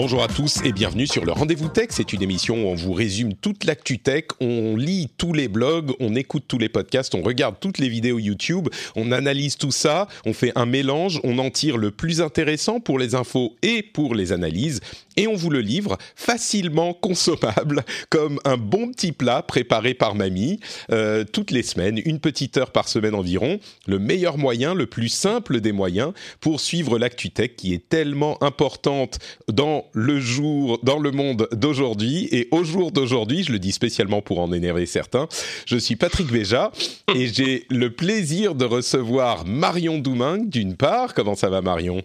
[0.00, 1.88] Bonjour à tous et bienvenue sur le Rendez-vous Tech.
[1.90, 5.90] C'est une émission où on vous résume toute l'actu tech, on lit tous les blogs,
[5.98, 10.06] on écoute tous les podcasts, on regarde toutes les vidéos YouTube, on analyse tout ça,
[10.24, 14.14] on fait un mélange, on en tire le plus intéressant pour les infos et pour
[14.14, 14.78] les analyses
[15.18, 20.60] et on vous le livre facilement consommable comme un bon petit plat préparé par mamie
[20.92, 23.58] euh, toutes les semaines, une petite heure par semaine environ.
[23.88, 28.40] Le meilleur moyen, le plus simple des moyens pour suivre l'actu tech qui est tellement
[28.44, 29.18] importante
[29.48, 34.22] dans le jour, dans le monde d'aujourd'hui et au jour d'aujourd'hui, je le dis spécialement
[34.22, 35.28] pour en énerver certains.
[35.66, 36.72] Je suis Patrick Béja
[37.14, 41.14] et j'ai le plaisir de recevoir Marion Doumingue d'une part.
[41.14, 42.02] Comment ça va Marion?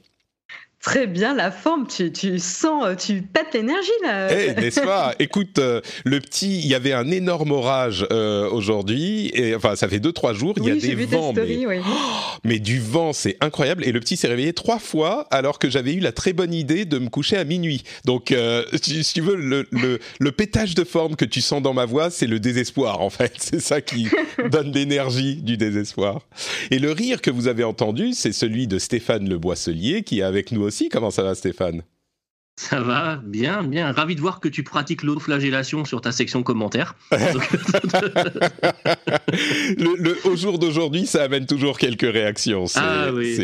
[0.83, 4.27] Très bien, la forme, tu, tu sens, euh, tu pètes l'énergie là.
[4.29, 5.15] Eh, n'est-ce pas?
[5.17, 9.87] Écoute, euh, le petit, il y avait un énorme orage euh, aujourd'hui, et enfin ça
[9.87, 11.77] fait deux trois jours, il y a des vents, mais, oui.
[11.79, 11.89] oh,
[12.43, 13.85] mais du vent, c'est incroyable.
[13.87, 16.83] Et le petit s'est réveillé trois fois alors que j'avais eu la très bonne idée
[16.83, 17.83] de me coucher à minuit.
[18.03, 18.35] Donc,
[18.81, 21.85] si, si, tu veux, le, le, le, pétage de forme que tu sens dans ma
[21.85, 23.31] voix, c'est le désespoir en fait.
[23.37, 24.09] C'est ça qui
[24.51, 26.21] donne l'énergie du désespoir.
[26.71, 30.23] Et le rire que vous avez entendu, c'est celui de Stéphane Le Boisselier qui est
[30.23, 30.72] avec nous aussi.
[30.91, 31.83] Comment ça va, Stéphane?
[32.55, 33.91] Ça va, bien, bien.
[33.91, 36.95] Ravi de voir que tu pratiques l'autoflagellation sur ta section commentaires.
[37.11, 37.17] le,
[39.97, 42.67] le, au jour d'aujourd'hui, ça amène toujours quelques réactions.
[42.67, 43.39] C'est ah oui,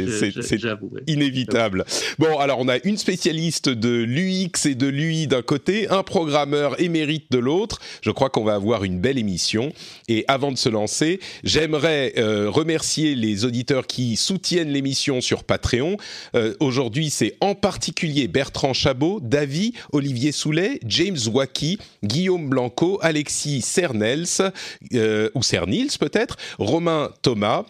[1.08, 1.86] inévitable.
[2.20, 6.80] Bon, alors on a une spécialiste de l'UX et de l'UI d'un côté, un programmeur
[6.80, 7.80] émérite de l'autre.
[8.04, 9.74] Je crois qu'on va avoir une belle émission.
[10.08, 15.98] Et avant de se lancer, j'aimerais euh, remercier les auditeurs qui soutiennent l'émission sur Patreon.
[16.36, 23.62] Euh, aujourd'hui, c'est en particulier Bertrand Chabot David, Olivier Soulet, James Wacky, Guillaume Blanco, Alexis
[23.62, 24.52] Cernels,
[24.94, 27.66] euh, ou Cernils peut-être, Romain Thomas,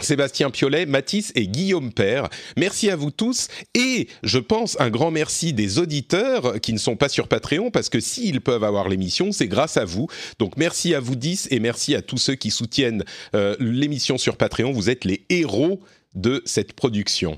[0.00, 2.28] Sébastien Piolet, Mathis et Guillaume Père.
[2.56, 6.96] Merci à vous tous et je pense un grand merci des auditeurs qui ne sont
[6.96, 10.08] pas sur Patreon parce que s'ils peuvent avoir l'émission, c'est grâce à vous.
[10.38, 14.36] Donc merci à vous 10 et merci à tous ceux qui soutiennent euh, l'émission sur
[14.36, 14.72] Patreon.
[14.72, 15.80] Vous êtes les héros
[16.14, 17.36] de cette production.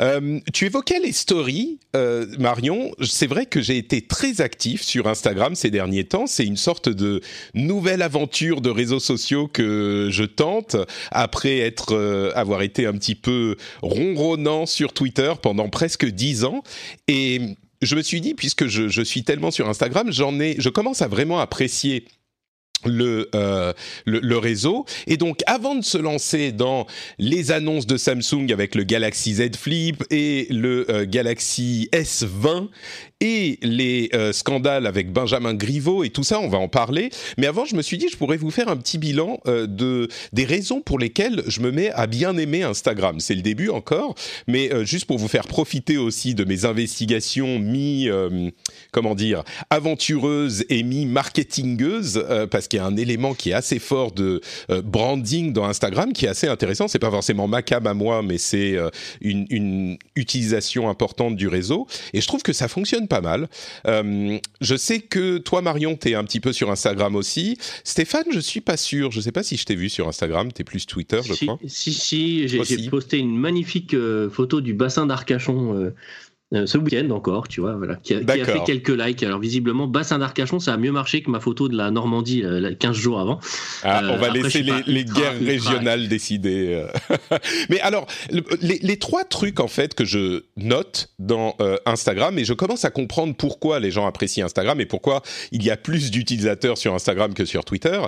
[0.00, 2.92] Euh, tu évoquais les stories, euh, Marion.
[3.02, 6.26] C'est vrai que j'ai été très actif sur Instagram ces derniers temps.
[6.26, 7.20] C'est une sorte de
[7.54, 10.76] nouvelle aventure de réseaux sociaux que je tente
[11.10, 16.62] après être euh, avoir été un petit peu ronronnant sur Twitter pendant presque dix ans.
[17.08, 17.40] Et
[17.82, 21.02] je me suis dit, puisque je, je suis tellement sur Instagram, j'en ai, je commence
[21.02, 22.06] à vraiment apprécier
[22.86, 23.72] le, euh,
[24.04, 24.84] le, le, réseau.
[25.06, 26.86] Et donc, avant de se lancer dans
[27.18, 32.68] les annonces de Samsung avec le Galaxy Z Flip et le euh, Galaxy S20
[33.24, 37.10] les euh, scandales avec Benjamin Griveaux et tout ça, on va en parler.
[37.38, 40.08] Mais avant, je me suis dit, je pourrais vous faire un petit bilan euh, de
[40.32, 43.20] des raisons pour lesquelles je me mets à bien aimer Instagram.
[43.20, 44.14] C'est le début encore,
[44.46, 48.08] mais euh, juste pour vous faire profiter aussi de mes investigations mi,
[48.92, 53.54] comment dire, aventureuses et mi marketingeuses, euh, parce qu'il y a un élément qui est
[53.54, 54.40] assez fort de
[54.84, 56.88] branding dans Instagram qui est assez intéressant.
[56.88, 58.76] C'est pas forcément ma cam à moi, mais c'est
[59.20, 61.86] une, une utilisation importante du réseau.
[62.12, 63.48] Et je trouve que ça fonctionne pas pas mal.
[63.86, 67.56] Euh, je sais que toi, Marion, tu es un petit peu sur Instagram aussi.
[67.84, 69.12] Stéphane, je suis pas sûr.
[69.12, 70.52] Je sais pas si je t'ai vu sur Instagram.
[70.52, 71.58] Tu es plus Twitter, je si, crois.
[71.66, 72.48] Si, si.
[72.48, 75.92] J'ai posté une magnifique euh, photo du bassin d'Arcachon.
[76.54, 79.22] Euh, ce week-end encore, tu vois, voilà, qui a, qui a, fait quelques likes.
[79.22, 82.74] Alors visiblement, bassin d'Arcachon, ça a mieux marché que ma photo de la Normandie euh,
[82.74, 83.40] 15 jours avant.
[83.82, 86.74] Ah, on va euh, laisser les, les guerres régionales décider.
[86.74, 87.38] Euh.
[87.70, 88.06] Mais alors,
[88.60, 91.56] les, les, trois trucs en fait que je note dans
[91.86, 95.22] Instagram, et je commence à comprendre pourquoi les gens apprécient Instagram et pourquoi
[95.52, 98.00] il y a plus d'utilisateurs sur Instagram que sur Twitter,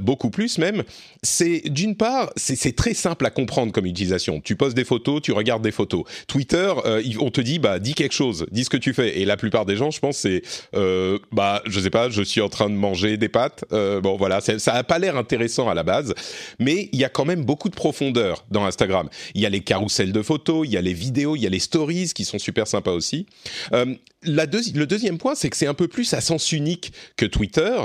[0.00, 0.82] beaucoup plus même.
[1.22, 4.40] C'est d'une part, c'est très simple à comprendre comme utilisation.
[4.40, 6.04] Tu poses des photos, tu regardes des photos.
[6.26, 6.72] Twitter,
[7.20, 9.18] on te dit, bah dis quelque chose, dis ce que tu fais.
[9.20, 10.42] Et la plupart des gens, je pense, c'est,
[10.74, 13.64] euh, bah, je sais pas, je suis en train de manger des pâtes.
[13.72, 16.14] Euh, bon, voilà, ça a pas l'air intéressant à la base,
[16.58, 19.08] mais il y a quand même beaucoup de profondeur dans Instagram.
[19.34, 21.50] Il y a les carousels de photos, il y a les vidéos, il y a
[21.50, 23.26] les stories qui sont super sympas aussi.
[23.72, 27.76] Euh, le deuxième point, c'est que c'est un peu plus à sens unique que Twitter.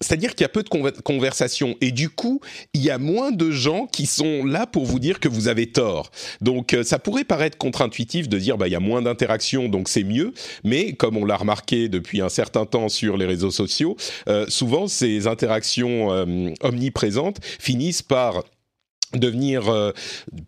[0.00, 0.68] C'est-à-dire qu'il y a peu de
[1.02, 2.40] conversations et du coup,
[2.74, 5.66] il y a moins de gens qui sont là pour vous dire que vous avez
[5.70, 6.10] tort.
[6.40, 10.04] Donc, ça pourrait paraître contre-intuitif de dire bah il y a moins d'interactions, donc c'est
[10.04, 10.32] mieux.
[10.64, 13.96] Mais comme on l'a remarqué depuis un certain temps sur les réseaux sociaux,
[14.28, 16.08] euh, souvent ces interactions
[16.62, 18.42] omniprésentes finissent par
[19.18, 19.92] devenir euh,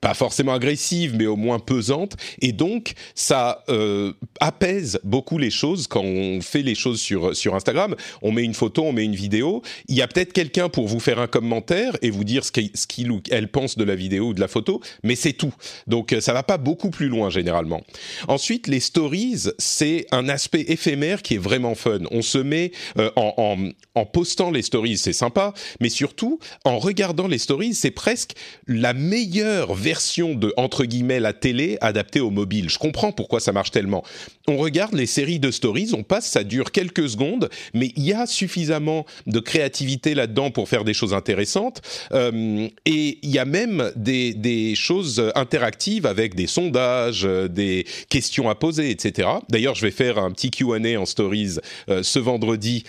[0.01, 2.17] pas forcément agressive mais au moins pesante.
[2.41, 7.55] Et donc ça euh, apaise beaucoup les choses quand on fait les choses sur sur
[7.55, 7.95] Instagram.
[8.23, 9.63] On met une photo on met une vidéo.
[9.89, 13.11] Il y a peut-être quelqu'un pour vous faire un commentaire et vous dire ce qu'il
[13.11, 15.55] ou elle pense de la vidéo ou de la photo mais c'est tout.
[15.87, 17.83] Donc ça va pas beaucoup plus loin généralement.
[18.29, 22.01] Ensuite les stories c'est un aspect éphémère qui est vraiment fun.
[22.11, 23.57] On se met euh, en, en,
[23.95, 28.33] en postant les stories c'est sympa mais surtout en regardant les stories c'est presque
[28.67, 32.69] la meilleure version de entre guillemets la télé adaptée au mobile.
[32.71, 34.05] Je comprends pourquoi ça marche tellement.
[34.47, 38.13] On regarde les séries de stories, on passe, ça dure quelques secondes, mais il y
[38.13, 41.83] a suffisamment de créativité là-dedans pour faire des choses intéressantes.
[42.13, 47.87] Euh, et il y a même des, des, choses interactives avec des sondages, euh, des
[48.09, 49.29] questions à poser, etc.
[49.51, 51.57] D'ailleurs, je vais faire un petit Q&A en stories
[51.89, 52.85] euh, ce vendredi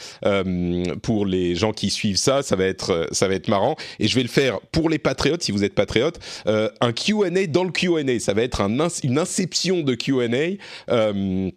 [1.01, 2.41] pour les gens qui suivent ça.
[2.41, 5.43] Ça va être ça va être marrant et je vais le faire pour les patriotes
[5.43, 8.19] si vous êtes patriote, euh, un Q&A dans le Q&A.
[8.19, 10.57] Ça va être une inception de Q&A.
[10.91, 11.51] Euh,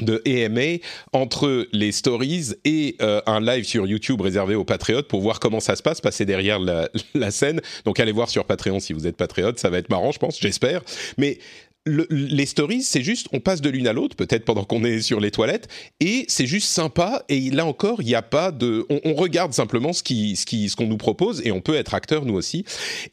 [0.00, 0.78] de EMA
[1.12, 5.60] entre les stories et euh, un live sur YouTube réservé aux patriotes pour voir comment
[5.60, 7.60] ça se passe, passer derrière la, la, scène.
[7.84, 10.40] Donc allez voir sur Patreon si vous êtes patriote, ça va être marrant, je pense,
[10.40, 10.82] j'espère.
[11.18, 11.38] Mais
[11.86, 15.18] les stories, c'est juste, on passe de l'une à l'autre, peut-être pendant qu'on est sur
[15.18, 15.68] les toilettes,
[16.00, 17.24] et c'est juste sympa.
[17.28, 20.68] Et là encore, il n'y a pas de, on, regarde simplement ce qui, ce qui,
[20.68, 22.64] ce qu'on nous propose, et on peut être acteur nous aussi.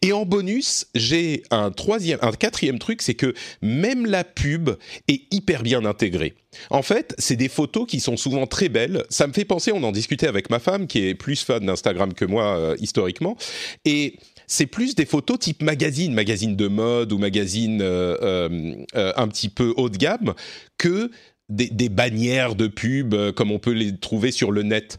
[0.02, 4.72] Et en bonus, j'ai un troisième, un quatrième truc, c'est que même la pub
[5.08, 6.34] est hyper bien intégrée.
[6.70, 9.04] En fait, c'est des photos qui sont souvent très belles.
[9.10, 12.14] Ça me fait penser, on en discutait avec ma femme, qui est plus fan d'Instagram
[12.14, 13.38] que moi euh, historiquement,
[13.86, 14.18] et
[14.48, 19.28] c'est plus des photos type magazine, magazine de mode ou magazine euh, euh, euh, un
[19.28, 20.34] petit peu haut de gamme,
[20.78, 21.12] que
[21.50, 24.98] des, bannières de pubs comme on peut les trouver sur le net.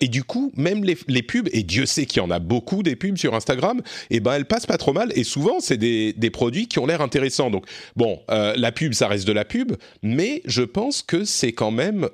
[0.00, 2.94] et du coup, même les, pubs, et Dieu sait qu'il y en a beaucoup des
[2.94, 5.10] pubs sur Instagram, et eh ben elles passent pas trop mal.
[5.16, 7.50] Et souvent, c'est des, des, produits qui ont l'air intéressants.
[7.50, 7.66] Donc
[7.96, 9.72] bon, la pub, ça reste de la pub,
[10.04, 12.08] mais je pense que c'est quand même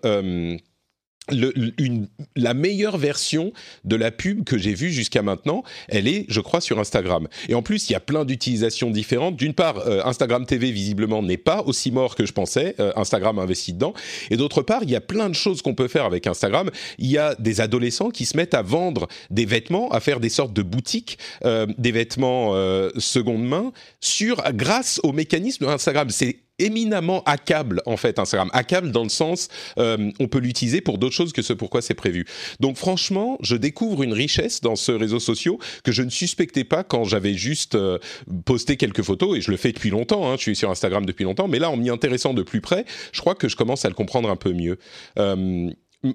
[1.31, 3.53] le, une, la meilleure version
[3.85, 7.29] de la pub que j'ai vue jusqu'à maintenant, elle est, je crois, sur Instagram.
[7.49, 9.37] Et en plus, il y a plein d'utilisations différentes.
[9.37, 12.75] D'une part, euh, Instagram TV, visiblement, n'est pas aussi mort que je pensais.
[12.81, 13.95] Euh, Instagram investit dedans.
[14.31, 16.71] Et d'autre part, il y a plein de choses qu'on peut faire avec Instagram.
[16.99, 20.29] Il y a des adolescents qui se mettent à vendre des vêtements, à faire des
[20.29, 26.11] sortes de boutiques, euh, des vêtements euh, seconde main, sur, grâce au mécanisme d'Instagram.
[26.59, 28.51] Éminemment accable en fait Instagram.
[28.53, 29.49] Accable dans le sens,
[29.79, 32.27] euh, on peut l'utiliser pour d'autres choses que ce pourquoi c'est prévu.
[32.61, 36.83] Donc franchement, je découvre une richesse dans ce réseau social que je ne suspectais pas
[36.83, 37.99] quand j'avais juste euh,
[38.45, 40.31] posté quelques photos et je le fais depuis longtemps.
[40.31, 42.85] Hein, je suis sur Instagram depuis longtemps, mais là en m'y intéressant de plus près,
[43.13, 44.79] je crois que je commence à le comprendre un peu mieux.
[45.19, 45.71] Euh,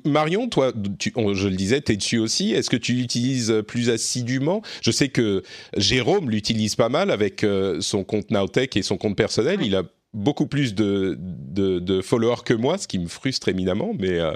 [0.05, 2.53] Marion, toi, je le disais, tu es dessus aussi.
[2.53, 4.61] Est-ce que tu l'utilises plus assidûment?
[4.81, 5.43] Je sais que
[5.75, 7.45] Jérôme l'utilise pas mal avec
[7.81, 9.59] son compte Nowtech et son compte personnel.
[9.61, 14.19] Il a beaucoup plus de, de, followers que moi, ce qui me frustre éminemment, mais
[14.19, 14.33] euh,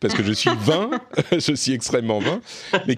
[0.00, 0.90] parce que je suis 20,
[1.32, 2.40] je suis extrêmement 20.
[2.86, 2.94] Mais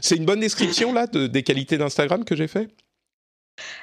[0.00, 2.68] c'est une bonne description là des qualités d'Instagram que j'ai fait?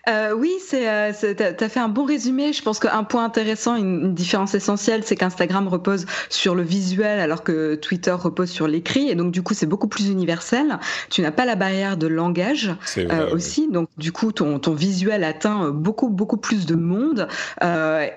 [0.10, 2.54] Euh, oui, c'est, euh, tu as fait un bon résumé.
[2.54, 7.44] Je pense qu'un point intéressant, une, différence essentielle, c'est qu'Instagram repose sur le visuel alors
[7.44, 9.10] que Twitter repose sur l'écrit.
[9.10, 10.80] Et donc, du coup, c'est beaucoup plus universel.
[11.10, 13.68] Tu n'as pas la barrière de langage euh, aussi.
[13.70, 17.28] Donc, du coup, ton, ton visuel atteint beaucoup, beaucoup plus de monde.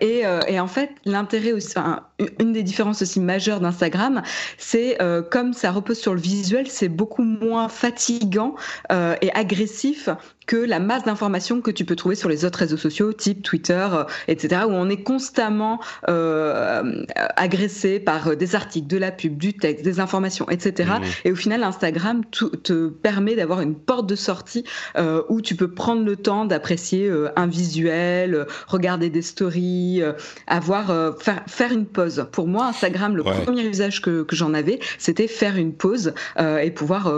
[0.00, 1.74] Et, et, en fait, l'intérêt aussi,
[2.40, 4.22] une des différences aussi majeures d'Instagram,
[4.58, 4.98] c'est
[5.30, 8.54] comme ça repose sur le visuel, c'est beaucoup moins fatigant
[8.90, 10.08] et agressif
[10.46, 13.86] que la masse d'informations que tu peux trouver sur les autres réseaux sociaux, type Twitter,
[13.92, 17.04] euh, etc., où on est constamment euh,
[17.36, 20.90] agressé par euh, des articles, de la pub, du texte, des informations, etc.
[21.00, 21.04] Mmh.
[21.24, 24.64] Et au final, Instagram te permet d'avoir une porte de sortie
[24.96, 30.02] euh, où tu peux prendre le temps d'apprécier un visuel, regarder des stories,
[30.46, 30.86] avoir
[31.18, 32.26] faire, faire une pause.
[32.32, 36.70] Pour moi, Instagram, le premier usage que, que j'en avais, c'était faire une pause et
[36.70, 37.12] pouvoir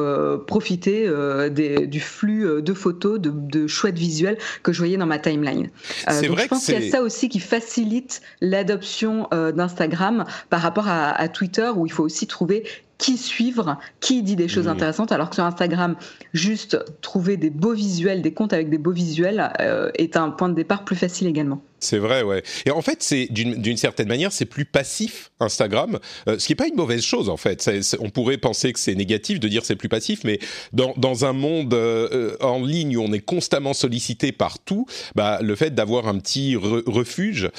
[0.47, 1.09] profiter
[1.51, 5.19] des, du flux de photos photos, de, de chouettes visuels que je voyais dans ma
[5.19, 5.71] timeline.
[6.09, 10.61] Euh, donc je pense qu'il y a ça aussi qui facilite l'adoption euh, d'Instagram par
[10.61, 12.65] rapport à, à, Twitter où il faut aussi trouver
[12.99, 14.71] qui suivre, qui dit des choses mmh.
[14.71, 15.97] intéressantes, alors que sur Instagram,
[16.33, 20.49] juste trouver des beaux visuels, des comptes avec des beaux visuels euh, est un point
[20.49, 21.63] de départ plus facile également.
[21.79, 22.43] C'est vrai, ouais.
[22.65, 26.57] Et en fait, c'est d'une certaine manière, c'est plus passif Instagram, euh, ce qui n'est
[26.57, 27.71] pas une mauvaise chose en fait.
[28.01, 30.39] on pourrait penser que c'est négatif de dire c'est plus passif, mais
[30.73, 35.55] dans, dans un monde euh, en ligne où on est constamment sollicité partout, bah, le
[35.55, 37.51] fait d'avoir un petit refuge,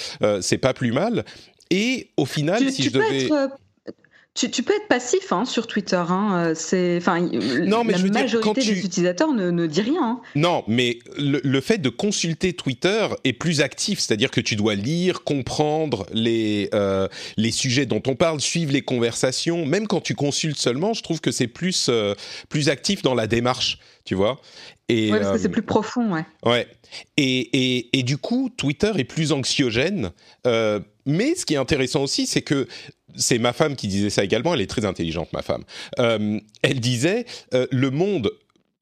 [0.42, 1.24] c'est pas plus mal.
[1.70, 3.28] Et au final, si je devais
[4.38, 5.96] tu, peux être passif hein, sur Twitter.
[5.96, 6.32] Hein.
[6.36, 10.04] Euh, c'est, enfin, non, mais la majorité des utilisateurs ne, ne, dit rien.
[10.04, 10.22] Hein.
[10.36, 15.24] Non, mais le, fait de consulter Twitter est plus actif, c'est-à-dire que tu dois lire,
[15.24, 19.66] comprendre les euh, les sujets dont on parle, suivre les conversations.
[19.66, 22.14] Même quand tu consultes seulement, je trouve que c'est plus euh,
[22.50, 24.40] plus actif dans la démarche, tu vois.
[24.90, 26.26] Et, parce que c'est plus profond, ouais.
[26.46, 26.68] Ouais.
[27.18, 30.12] Et, et, et, du coup, Twitter est plus anxiogène.
[31.06, 32.68] mais ce qui est intéressant aussi, c'est que
[33.18, 35.64] c'est ma femme qui disait ça également, elle est très intelligente, ma femme.
[36.00, 38.32] Euh, elle disait, euh, le monde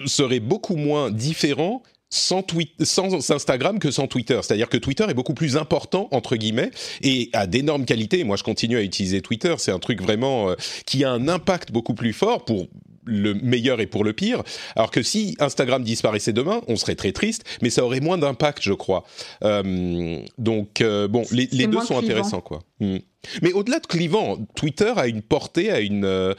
[0.05, 2.45] serait beaucoup moins différent sans,
[2.79, 4.39] sans, Instagram que sans Twitter.
[4.41, 6.71] C'est-à-dire que Twitter est beaucoup plus important, entre guillemets,
[7.01, 8.23] et a d'énormes qualités.
[8.23, 9.55] Moi, je continue à utiliser Twitter.
[9.57, 12.67] C'est un truc vraiment euh, qui a un impact beaucoup plus fort pour
[13.07, 14.43] le meilleur et pour le pire.
[14.75, 18.63] Alors que si Instagram disparaissait demain, on serait très triste, mais ça aurait moins d'impact,
[18.63, 19.03] je crois.
[19.43, 22.61] Euh, donc euh, bon, les, deux sont intéressants, quoi.
[22.79, 22.97] Hmm.
[23.43, 26.35] Mais au-delà de clivant, Twitter a une portée, a une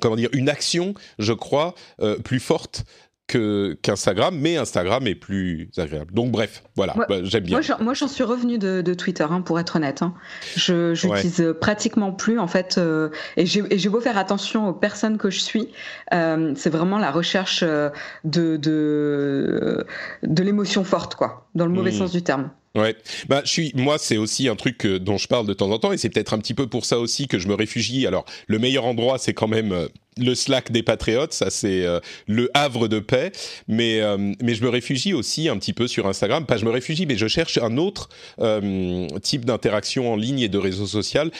[0.00, 1.74] comment dire, une action, je crois,
[2.22, 2.84] plus forte
[3.28, 6.12] qu'Instagram, mais Instagram est plus agréable.
[6.12, 7.60] Donc bref, voilà, bah, j'aime bien.
[7.80, 10.02] Moi, j'en suis revenu de, Twitter, hein, pour être honnête.
[10.02, 10.14] Hein.
[10.56, 15.30] Je n'utilise pratiquement plus, en fait, euh, et j'ai beau faire attention aux personnes que
[15.30, 15.68] je suis,
[16.12, 17.90] euh, c'est vraiment la recherche euh,
[18.24, 19.86] de, de,
[20.22, 21.98] de l'émotion forte, quoi, dans le mauvais hmm.
[21.98, 22.50] sens du terme.
[22.74, 22.96] Ouais,
[23.28, 25.90] bah je suis moi c'est aussi un truc dont je parle de temps en temps
[25.90, 28.06] et c'est peut-être un petit peu pour ça aussi que je me réfugie.
[28.06, 32.50] Alors le meilleur endroit c'est quand même le Slack des patriotes, ça c'est euh, le
[32.54, 33.32] havre de paix.
[33.66, 36.46] Mais euh, mais je me réfugie aussi un petit peu sur Instagram.
[36.46, 38.08] Pas je me réfugie, mais je cherche un autre
[38.40, 41.30] euh, type d'interaction en ligne et de réseau social.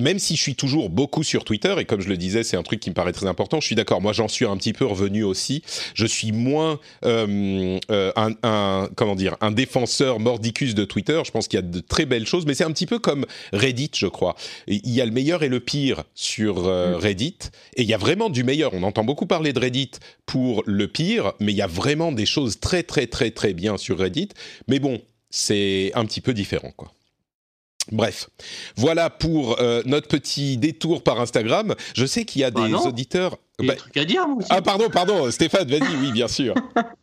[0.00, 2.62] Même si je suis toujours beaucoup sur Twitter et comme je le disais, c'est un
[2.62, 3.60] truc qui me paraît très important.
[3.60, 4.00] Je suis d'accord.
[4.00, 5.62] Moi, j'en suis un petit peu revenu aussi.
[5.94, 7.78] Je suis moins un,
[8.42, 11.20] un, comment dire un défenseur mordicus de Twitter.
[11.24, 13.26] Je pense qu'il y a de très belles choses, mais c'est un petit peu comme
[13.52, 14.36] Reddit, je crois.
[14.66, 16.94] Il y a le meilleur et le pire sur mm.
[16.96, 17.38] Reddit
[17.76, 18.74] et il y a vraiment du meilleur.
[18.74, 19.92] On entend beaucoup parler de Reddit
[20.26, 23.76] pour le pire, mais il y a vraiment des choses très très très très bien
[23.76, 24.30] sur Reddit.
[24.68, 25.00] Mais bon,
[25.30, 26.92] c'est un petit peu différent, quoi.
[27.90, 28.28] Bref,
[28.76, 31.74] voilà pour euh, notre petit détour par Instagram.
[31.96, 33.38] Je sais qu'il y a bah des auditeurs.
[33.58, 33.74] Bah...
[33.96, 36.54] à dire, Ah pardon, pardon, Stéphane, vas-y, oui, bien sûr.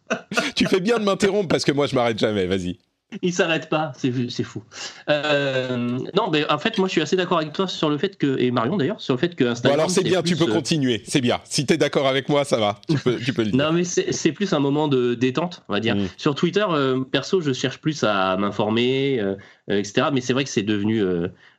[0.56, 2.46] tu fais bien de m'interrompre parce que moi je m'arrête jamais.
[2.46, 2.80] Vas-y.
[3.24, 4.64] Il s'arrête pas, c'est fou.
[5.10, 8.18] Euh, non, mais en fait, moi, je suis assez d'accord avec toi sur le fait
[8.18, 9.78] que, et Marion d'ailleurs, sur le fait que Instagram.
[9.78, 11.40] Bon alors c'est bien, tu peux euh, continuer, c'est bien.
[11.44, 13.58] Si tu es d'accord avec moi, ça va, tu peux, tu peux le dire.
[13.58, 15.96] non, mais c'est plus un moment de détente, on va dire.
[15.96, 16.08] Mm.
[16.18, 19.22] Sur Twitter, euh, perso, je cherche plus à m'informer,
[19.68, 20.08] etc.
[20.14, 21.04] Mais c'est vrai que c'est devenu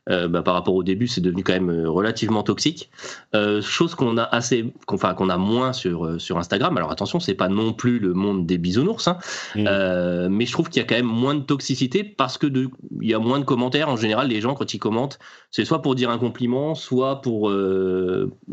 [0.09, 2.89] euh, bah, par rapport au début, c'est devenu quand même euh, relativement toxique.
[3.35, 6.75] Euh, chose qu'on a assez, enfin qu'on a moins sur sur Instagram.
[6.75, 9.19] Alors attention, c'est pas non plus le monde des bisounours, hein.
[9.55, 10.27] mmh.
[10.29, 13.09] mais je trouve qu'il y a quand même moins de toxicité parce que de, il
[13.09, 13.89] y a moins de commentaires.
[13.89, 15.19] En général, les gens quand ils commentent,
[15.51, 17.51] c'est soit pour dire un compliment, soit pour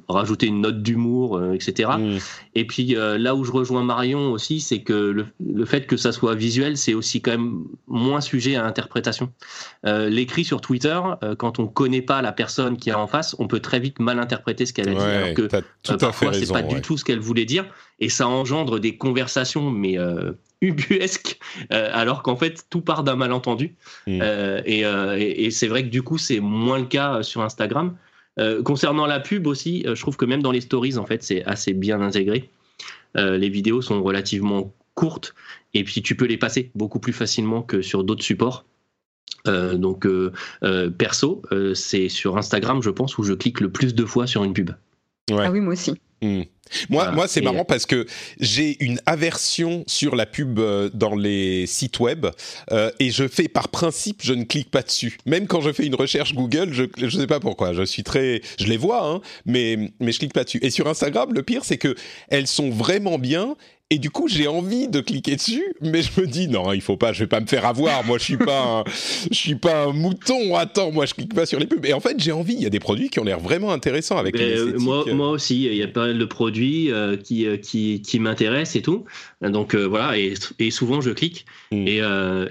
[0.08, 1.90] rajouter une note d'humour, etc.
[1.98, 2.18] Mmh.
[2.56, 6.12] Et puis là où je rejoins Marion aussi, c'est que le, le, fait que ça
[6.12, 9.32] soit visuel, c'est aussi quand même moins sujet à interprétation.
[9.84, 11.00] L'écrit sur Twitter
[11.38, 14.18] quand on connaît pas la personne qui est en face, on peut très vite mal
[14.18, 15.00] interpréter ce qu'elle a dit.
[15.00, 17.64] Alors que euh, parfois, c'est pas du tout ce qu'elle voulait dire.
[18.00, 21.38] Et ça engendre des conversations, mais euh, ubuesques,
[21.72, 23.76] euh, alors qu'en fait, tout part d'un malentendu.
[24.06, 24.22] Mm.
[24.66, 27.96] et, c'est vrai que du coup, c'est moins le cas sur Instagram.
[28.64, 31.72] concernant la pub aussi, je trouve que même dans les stories, en fait, c'est assez
[31.72, 32.50] bien intégré.
[33.14, 35.32] les vidéos sont relativement courtes
[35.74, 38.64] et puis tu peux les passer beaucoup plus facilement que sur d'autres supports.
[39.48, 41.42] Euh, donc euh, euh, perso,
[41.74, 44.70] c'est sur Instagram, je pense, où je clique le plus de fois sur une pub.
[45.30, 45.94] Ah oui, moi aussi.
[46.22, 46.42] Hmm.
[46.90, 48.06] Moi, moi c'est marrant parce que
[48.40, 50.60] j'ai une aversion sur la pub
[50.92, 52.26] dans les sites web
[52.98, 55.16] et je fais par principe, je ne clique pas dessus.
[55.24, 57.72] Même quand je fais une recherche Google, je ne sais pas pourquoi.
[57.72, 60.58] Je suis très, je les vois, hein, mais mais je clique pas dessus.
[60.60, 61.94] Et sur Instagram, le pire, c'est que
[62.28, 63.56] elles sont vraiment bien
[63.90, 66.98] et du coup, j'ai envie de cliquer dessus, mais je me dis non, il faut
[66.98, 68.04] pas, je vais pas me faire avoir.
[68.04, 68.84] Moi, je suis pas, un,
[69.30, 70.56] je suis pas un mouton.
[70.56, 71.86] Attends, moi, je clique pas sur les pubs.
[71.86, 72.52] Et en fait, j'ai envie.
[72.52, 74.36] Il y a des produits qui ont l'air vraiment intéressants avec.
[74.36, 77.56] les euh, moi, moi aussi, il y a pas mal de produits euh, qui, euh,
[77.56, 79.06] qui, qui m'intéressent et tout.
[79.40, 81.46] Donc voilà, et, et, souvent je clique.
[81.72, 81.88] Hmm.
[81.88, 82.02] Et,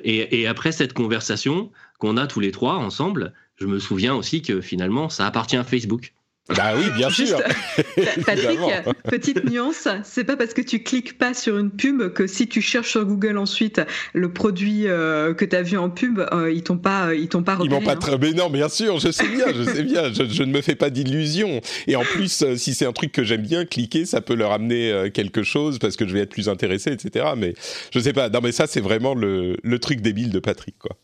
[0.03, 4.41] et, et après cette conversation qu'on a tous les trois ensemble, je me souviens aussi
[4.41, 6.13] que finalement, ça appartient à Facebook.
[6.55, 7.41] Bah oui, bien sûr.
[8.25, 8.59] Patrick,
[9.03, 12.61] petite nuance, c'est pas parce que tu cliques pas sur une pub que si tu
[12.61, 13.81] cherches sur Google ensuite
[14.13, 17.43] le produit euh, que tu as vu en pub, euh, ils t'ont pas, ils t'ont
[17.43, 17.75] pas repéré.
[17.75, 17.95] Ils m'ont pas hein.
[17.97, 20.75] très, mais non, bien sûr, je sais bien, je sais bien, je, ne me fais
[20.75, 21.59] pas d'illusions.
[21.85, 24.53] Et en plus, euh, si c'est un truc que j'aime bien, cliquer, ça peut leur
[24.53, 27.25] amener quelque chose parce que je vais être plus intéressé, etc.
[27.35, 27.55] Mais
[27.91, 28.29] je sais pas.
[28.29, 30.95] Non, mais ça, c'est vraiment le, le truc débile de Patrick, quoi.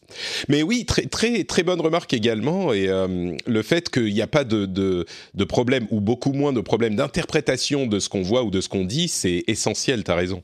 [0.47, 4.43] Mais oui, très très très bonne remarque également et le fait qu'il n'y a pas
[4.43, 8.51] de, de de problèmes ou beaucoup moins de problèmes d'interprétation de ce qu'on voit ou
[8.51, 10.41] de ce qu'on dit, c'est essentiel, tu as raison.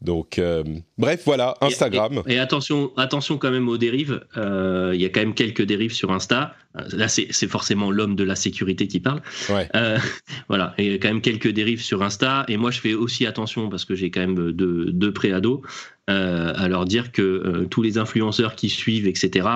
[0.00, 0.64] Donc, euh,
[0.96, 2.22] bref, voilà, Instagram.
[2.26, 4.24] Et, attention, attention quand même aux dérives.
[4.36, 6.54] Euh, il y a quand même quelques dérives sur Insta.
[6.78, 9.20] Euh, là, c'est forcément l'homme de la sécurité qui parle.
[9.50, 9.68] Ouais.
[10.48, 12.44] voilà, il y a quand même quelques dérives sur Insta.
[12.48, 15.62] Et moi, je fais aussi attention parce que j'ai quand même deux, deux préados.
[16.06, 19.46] à leur dire que tous les influenceurs qui suivent, etc.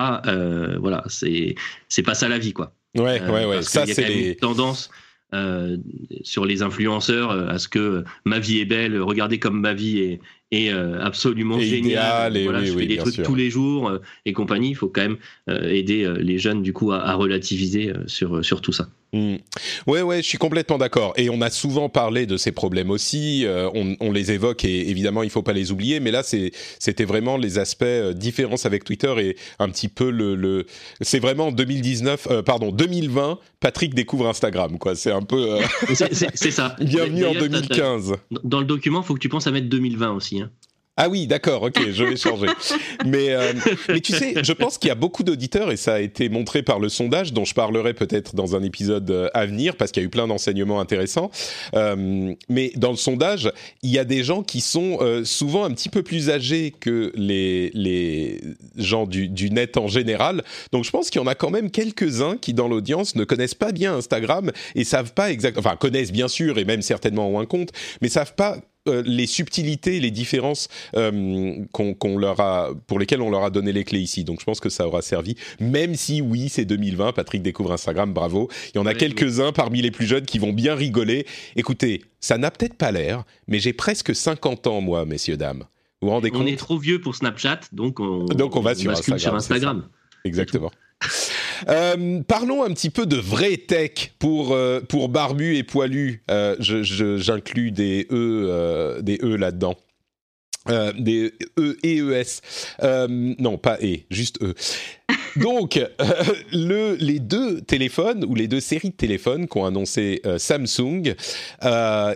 [0.79, 1.55] voilà, c'est
[1.89, 2.71] c'est pas ça la vie, quoi.
[2.95, 3.61] Ouais, ouais, ouais.
[3.61, 4.89] Ça, c'est les tendances.
[5.33, 5.77] Euh,
[6.21, 9.99] sur les influenceurs euh, à ce que ma vie est belle, regardez comme ma vie
[9.99, 10.19] est,
[10.51, 12.37] est euh, absolument géniale.
[12.43, 13.91] voilà, je fais des trucs tous les jours
[14.25, 14.69] et compagnie.
[14.69, 18.87] Il faut quand même aider les jeunes du coup à, relativiser sur, sur tout ça.
[19.13, 19.37] Oui, mmh.
[19.87, 21.13] Ouais, ouais, je suis complètement d'accord.
[21.15, 23.45] Et on a souvent parlé de ces problèmes aussi.
[23.47, 25.99] on, on, les évoque et évidemment, il faut pas les oublier.
[25.99, 30.35] Mais là, c'était vraiment les aspects euh, différence avec Twitter et un petit peu le.
[30.35, 30.65] le
[31.01, 33.39] c'est vraiment 2019, pardon, 2020.
[33.59, 34.95] Patrick découvre Instagram, quoi.
[34.95, 35.57] C'est un peu.
[35.93, 36.75] c'est ça.
[36.81, 38.13] Bienvenue en 2015.
[38.43, 40.41] Dans le document, il faut que tu penses à mettre 2020 aussi.
[40.41, 40.44] Hein.
[40.97, 42.47] Ah oui, d'accord, ok, je vais changer.
[43.05, 43.51] mais, euh,
[43.89, 46.63] mais tu sais, je pense qu'il y a beaucoup d'auditeurs, et ça a été montré
[46.63, 50.01] par le sondage, dont je parlerai peut-être dans un épisode euh, à venir, parce qu'il
[50.03, 51.31] y a eu plein d'enseignements intéressants.
[51.73, 53.51] Euh, mais dans le sondage,
[53.83, 57.71] il y a des gens qui sont souvent un petit peu plus âgés que les,
[57.73, 58.41] les
[58.77, 60.43] gens du, du net en général.
[60.71, 63.55] Donc je pense qu'il y en a quand même quelques-uns qui, dans l'audience, ne connaissent
[63.55, 67.39] pas bien Instagram et savent pas exactement, enfin connaissent bien sûr, et même certainement ont
[67.39, 67.71] un compte,
[68.01, 73.29] mais savent pas euh, les subtilités, les différences euh, qu'on leur a, pour lesquelles on
[73.29, 74.23] leur a donné les clés ici.
[74.23, 77.13] Donc je pense que ça aura servi, même si oui, c'est 2020.
[77.13, 78.49] Patrick découvre Instagram, bravo.
[78.73, 81.25] Il y en a quelques-uns parmi les plus jeunes qui vont bien rigoler.
[81.55, 85.63] Écoutez, ça n'a peut-être pas l'air, mais j'ai presque 50 ans, moi, messieurs, dames.
[86.01, 88.75] Vous vous rendez compte On est trop vieux pour Snapchat, donc on, donc on va
[88.75, 89.19] sur Instagram.
[89.19, 89.87] Sur Instagram.
[90.25, 90.71] Exactement.
[91.67, 96.23] Euh, parlons un petit peu de vraie tech pour, euh, pour barbu et poilu.
[96.29, 99.75] Euh, J'inclus des E, des e là-dedans.
[100.69, 102.41] Euh, des E et ES.
[102.81, 104.55] Euh, non, pas E, juste E.
[105.35, 105.89] Donc, euh,
[106.51, 111.13] le, les deux téléphones, ou les deux séries de téléphones qu'ont annoncé Samsung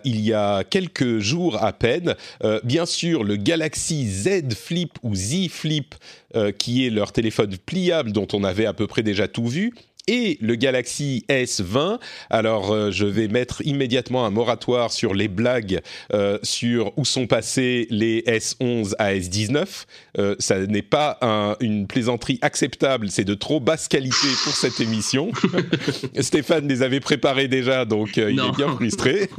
[0.03, 2.15] il y a quelques jours à peine,
[2.63, 5.95] bien sûr, le Galaxy Z Flip ou Z Flip,
[6.57, 9.73] qui est leur téléphone pliable dont on avait à peu près déjà tout vu,
[10.07, 11.99] et le Galaxy S20.
[12.29, 15.81] Alors, euh, je vais mettre immédiatement un moratoire sur les blagues
[16.13, 19.85] euh, sur où sont passés les S11 à S19.
[20.17, 21.17] Euh, ça n'est pas
[21.59, 25.31] une plaisanterie acceptable, c'est de trop basse qualité pour cette émission.
[26.19, 29.29] Stéphane les avait préparés déjà, donc il est bien frustré.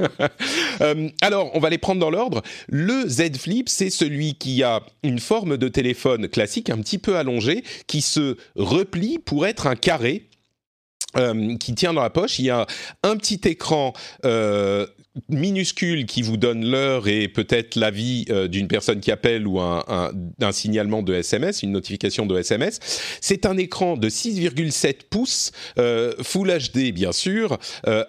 [1.21, 2.41] alors, on va les prendre dans l'ordre.
[2.69, 7.17] Le Z Flip, c'est celui qui a une forme de téléphone classique, un petit peu
[7.17, 10.27] allongé, qui se replie pour être un carré
[11.17, 12.39] euh, qui tient dans la poche.
[12.39, 12.65] Il y a
[13.03, 13.91] un petit écran
[14.23, 14.87] euh,
[15.27, 19.83] minuscule qui vous donne l'heure et peut-être l'avis euh, d'une personne qui appelle ou un,
[20.41, 22.79] un, signalement de SMS, une notification de SMS.
[23.19, 27.57] C'est un écran de 6,7 pouces, Full HD bien sûr,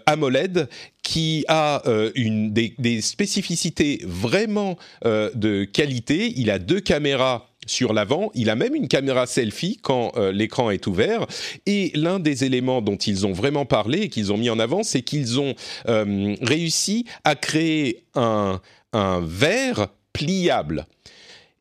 [0.06, 0.68] AMOLED,
[1.02, 1.82] qui a
[2.14, 6.32] une, des, des, spécificités vraiment de qualité.
[6.36, 8.30] Il a deux caméras sur l'avant.
[8.34, 11.26] Il a même une caméra selfie quand euh, l'écran est ouvert.
[11.66, 14.82] Et l'un des éléments dont ils ont vraiment parlé et qu'ils ont mis en avant,
[14.82, 15.54] c'est qu'ils ont
[15.88, 18.60] euh, réussi à créer un,
[18.92, 20.86] un verre pliable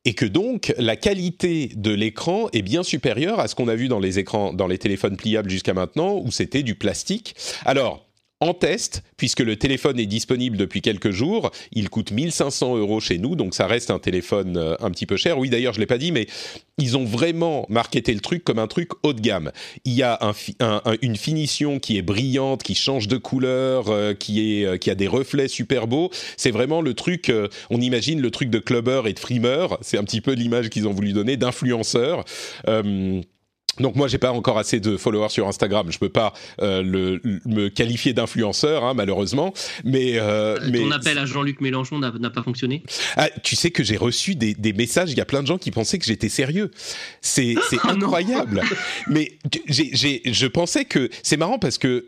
[0.05, 3.87] et que donc la qualité de l'écran est bien supérieure à ce qu'on a vu
[3.87, 7.35] dans les écrans, dans les téléphones pliables jusqu'à maintenant, où c'était du plastique.
[7.65, 8.05] Alors,
[8.41, 11.51] en test, puisque le téléphone est disponible depuis quelques jours.
[11.71, 15.15] Il coûte 1500 euros chez nous, donc ça reste un téléphone euh, un petit peu
[15.15, 15.37] cher.
[15.37, 16.27] Oui, d'ailleurs, je l'ai pas dit, mais
[16.79, 19.51] ils ont vraiment marketé le truc comme un truc haut de gamme.
[19.85, 20.19] Il y a
[21.03, 25.47] une finition qui est brillante, qui change de couleur, euh, euh, qui a des reflets
[25.47, 26.09] super beaux.
[26.35, 27.31] C'est vraiment le truc,
[27.69, 29.77] on imagine le truc de clubber et de frimeur.
[29.81, 32.25] C'est un petit peu l'image qu'ils ont voulu donner d'influenceur.
[33.79, 37.21] Donc moi j'ai pas encore assez de followers sur Instagram, je peux pas euh, le,
[37.45, 39.53] me qualifier d'influenceur hein, malheureusement.
[39.85, 42.83] Mais, euh, euh, ton appel à Jean-Luc Mélenchon n'a pas fonctionné?
[43.15, 45.57] Ah, Tu sais que j'ai reçu des, des, messages, il y a plein de gens
[45.57, 46.71] qui pensaient que j'étais sérieux.
[47.21, 48.61] C'est ah incroyable.
[49.07, 52.05] mais j'ai je pensais que c'est marrant parce que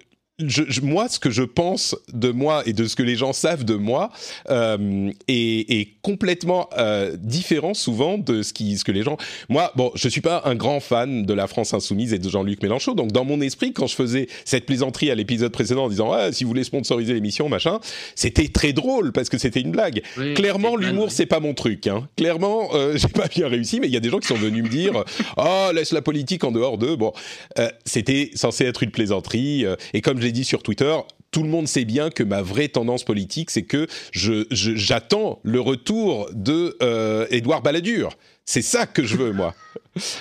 [0.47, 3.63] je, moi, ce que je pense de moi et de ce que les gens savent
[3.63, 4.11] de moi
[4.49, 9.17] euh, est, est, complètement euh, différent souvent de ce, qui, ce que les gens.
[9.49, 12.61] Moi, bon, je suis pas un grand fan de la France insoumise et de Jean-Luc
[12.61, 16.11] Mélenchon, donc dans mon esprit, quand je faisais cette plaisanterie à l'épisode précédent en disant
[16.11, 17.79] ah, si vous voulez sponsoriser l'émission, machin,
[18.15, 20.01] c'était très drôle parce que c'était une blague.
[20.35, 21.87] Clairement, l'humour, c'est pas mon truc.
[21.87, 22.07] Hein.
[22.17, 24.63] Clairement, euh, j'ai pas bien réussi, mais il y a des gens qui sont venus
[24.63, 25.03] me dire
[25.37, 26.95] oh laisse la politique en dehors d'eux.
[26.95, 27.13] Bon,
[27.59, 30.93] euh, c'était censé être une plaisanterie et comme l'ai dit sur Twitter,
[31.33, 35.59] tout le monde sait bien que ma vraie tendance politique, c'est que je, j'attends le
[35.59, 38.11] retour de euh, Édouard Balladur.
[38.45, 39.53] C'est ça que je veux, moi.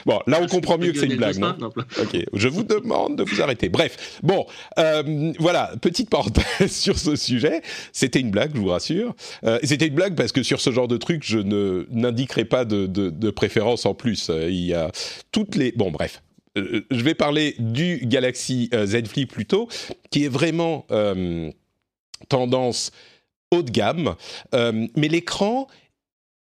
[0.04, 1.56] Bon, là, on comprend mieux que c'est une blague, non,
[1.98, 3.70] Ok, je vous demande de vous arrêter.
[3.70, 4.44] Bref, bon,
[4.78, 7.62] euh, voilà, petite parenthèse sur ce sujet.
[7.90, 9.14] C'était une blague, je vous rassure.
[9.44, 12.66] Euh, c'était une blague parce que sur ce genre de truc, je ne n'indiquerai pas
[12.66, 14.30] de, de, de préférence en plus.
[14.30, 14.92] Il y a
[15.32, 15.72] toutes les...
[15.72, 16.20] Bon, bref,
[16.58, 19.68] euh, je vais parler du Galaxy euh, Z Flip plutôt,
[20.10, 21.50] qui est vraiment euh,
[22.28, 22.92] tendance
[23.50, 24.14] haut de gamme,
[24.52, 25.66] mais l'écran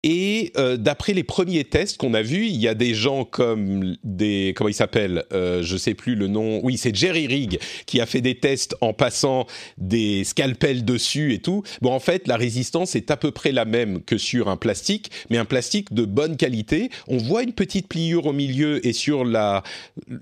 [0.04, 3.96] et euh, d'après les premiers tests qu'on a vus, il y a des gens comme
[4.04, 6.60] des comment il s'appelle, euh, je sais plus le nom.
[6.64, 9.46] Oui, c'est Jerry Rig qui a fait des tests en passant
[9.78, 11.62] des scalpels dessus et tout.
[11.82, 15.12] Bon, en fait, la résistance est à peu près la même que sur un plastique,
[15.30, 16.90] mais un plastique de bonne qualité.
[17.08, 19.62] On voit une petite pliure au milieu et sur la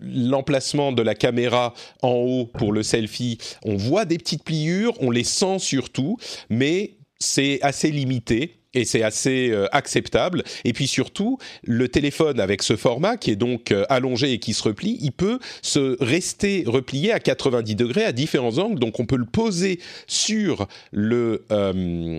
[0.02, 4.94] l'emplacement de la caméra en haut pour le selfie, on voit des petites pliures.
[5.00, 6.18] On les sent surtout,
[6.50, 10.43] mais c'est assez limité et c'est assez euh, acceptable.
[10.63, 14.53] Et puis surtout, le téléphone avec ce format qui est donc euh, allongé et qui
[14.53, 18.79] se replie, il peut se rester replié à 90 degrés à différents angles.
[18.79, 22.17] Donc on peut le poser sur le, euh,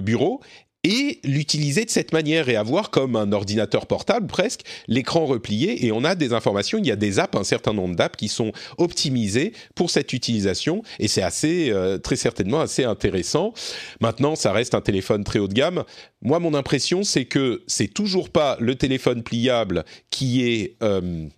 [0.00, 0.40] bureau
[0.84, 5.92] et l'utiliser de cette manière et avoir comme un ordinateur portable presque l'écran replié et
[5.92, 8.52] on a des informations, il y a des apps, un certain nombre d'apps qui sont
[8.78, 13.52] optimisées pour cette utilisation et c'est assez euh, très certainement assez intéressant.
[14.00, 15.84] Maintenant, ça reste un téléphone très haut de gamme.
[16.22, 21.28] Moi, mon impression, c'est que c'est toujours pas le téléphone pliable qui est euh,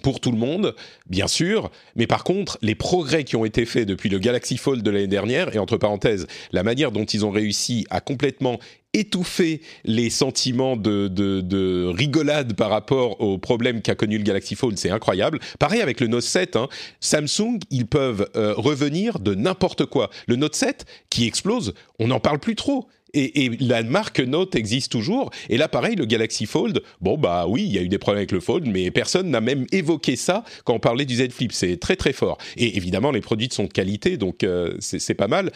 [0.00, 0.74] pour tout le monde,
[1.08, 4.82] bien sûr, mais par contre, les progrès qui ont été faits depuis le Galaxy Fold
[4.82, 8.58] de l'année dernière, et entre parenthèses, la manière dont ils ont réussi à complètement
[8.94, 14.90] étouffer les sentiments de, rigolade par rapport aux problèmes qu'a connu le Galaxy Fold, c'est
[14.90, 15.40] incroyable.
[15.58, 16.68] Pareil avec le Note 7, hein.
[17.00, 20.10] Samsung, ils peuvent euh, revenir de n'importe quoi.
[20.26, 22.86] Le Note 7 qui explose, on n'en parle plus trop.
[23.14, 25.30] Et, la marque Note existe toujours.
[25.48, 28.20] Et là, pareil, le Galaxy Fold, bon, bah oui, il y a eu des problèmes
[28.20, 31.52] avec le Fold, mais personne n'a même évoqué ça quand on parlait du Z Flip.
[31.52, 32.38] C'est très, très fort.
[32.56, 35.52] Et évidemment, les produits sont de qualité, donc euh, c'est pas mal.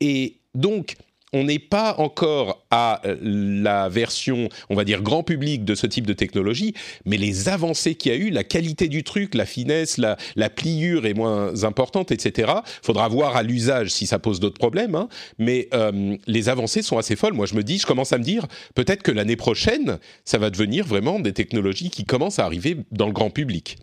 [0.00, 0.96] Et donc,
[1.32, 5.86] on n'est pas encore à euh, la version, on va dire, grand public de ce
[5.86, 9.46] type de technologie, mais les avancées qu'il y a eu, la qualité du truc, la
[9.46, 10.16] finesse, la,
[10.50, 12.52] pliure est moins importante, etc.
[12.82, 15.08] Faudra voir à l'usage si ça pose d'autres problèmes, hein.
[15.38, 17.34] mais euh, les avancées sont assez folles.
[17.34, 20.50] Moi, je me dis, je commence à me dire, peut-être que l'année prochaine, ça va
[20.50, 23.76] devenir vraiment des technologies qui commencent à arriver dans le grand public.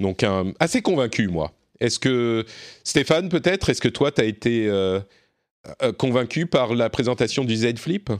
[0.00, 0.24] Donc,
[0.58, 1.52] assez convaincu, moi.
[1.80, 2.44] Est-ce que,
[2.82, 4.66] Stéphane, peut-être, est-ce que toi, tu as été...
[4.68, 5.00] Euh,
[5.96, 8.10] convaincu par la présentation du Z Flip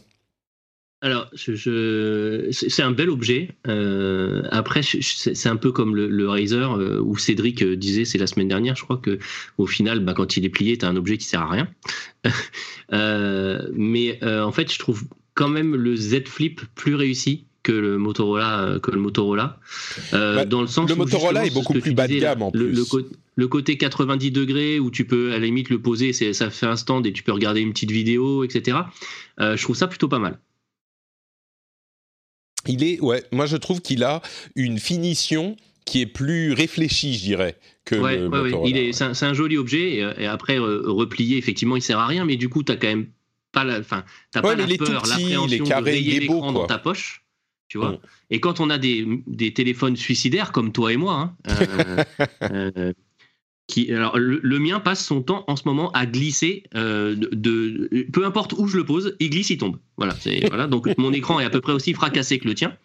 [1.04, 3.50] alors, c'est un bel objet.
[3.66, 8.26] Euh, après, c'est un peu comme le, le Razer euh, où Cédric disait, c'est la
[8.26, 9.18] semaine dernière, je crois que
[9.58, 11.68] au final, bah, quand il est plié, tu un objet qui sert à rien.
[13.74, 15.04] mais en fait, je trouve
[15.34, 19.58] quand même le Z Flip plus réussi que le Motorola que le Motorola
[20.12, 22.72] bah, dans le sens le Motorola est beaucoup plus bas de gamme en plus
[23.36, 26.76] le côté 90 degrés où tu peux à la limite le poser, ça fait un
[26.76, 28.78] stand et tu peux regarder une petite vidéo, etc.
[29.40, 30.38] Euh, je trouve ça plutôt pas mal.
[32.66, 34.22] Il est, ouais, moi je trouve qu'il a
[34.54, 39.22] une finition qui est plus réfléchie, je dirais, que ouais, le ouais, Il est, c'est,
[39.24, 42.60] un, joli objet et, après euh, replié, effectivement, il sert à rien, mais du coup,
[42.60, 43.08] tu t'as quand même
[43.52, 47.23] pas la, enfin, t'as pas la peur, l'appréhension de rayer l'écran dans ta poche.
[47.74, 47.98] Tu vois mm.
[48.30, 52.04] Et quand on a des, des, téléphones suicidaires comme toi et moi, hein,
[52.52, 52.92] euh,
[53.66, 58.24] qui, alors le, mien passe son temps en ce moment à glisser euh, de, peu
[58.24, 59.80] importe où je le pose, il glisse, il tombe.
[59.96, 60.14] Voilà,
[60.48, 60.68] voilà.
[60.68, 62.76] Donc mon écran est à peu près aussi fracassé que le tien.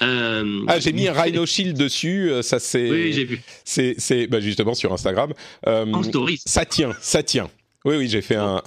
[0.00, 2.30] Euh, ah, j'ai mis un Rhino Shield dessus.
[2.30, 2.88] Euh, ça c'est.
[2.88, 3.40] Oui, j'ai vu.
[3.64, 5.32] C'est, bah, justement sur Instagram.
[5.66, 6.40] en stories.
[6.46, 7.50] Ça tient, ça tient.
[7.86, 8.60] Oui, oui, j'ai fait un,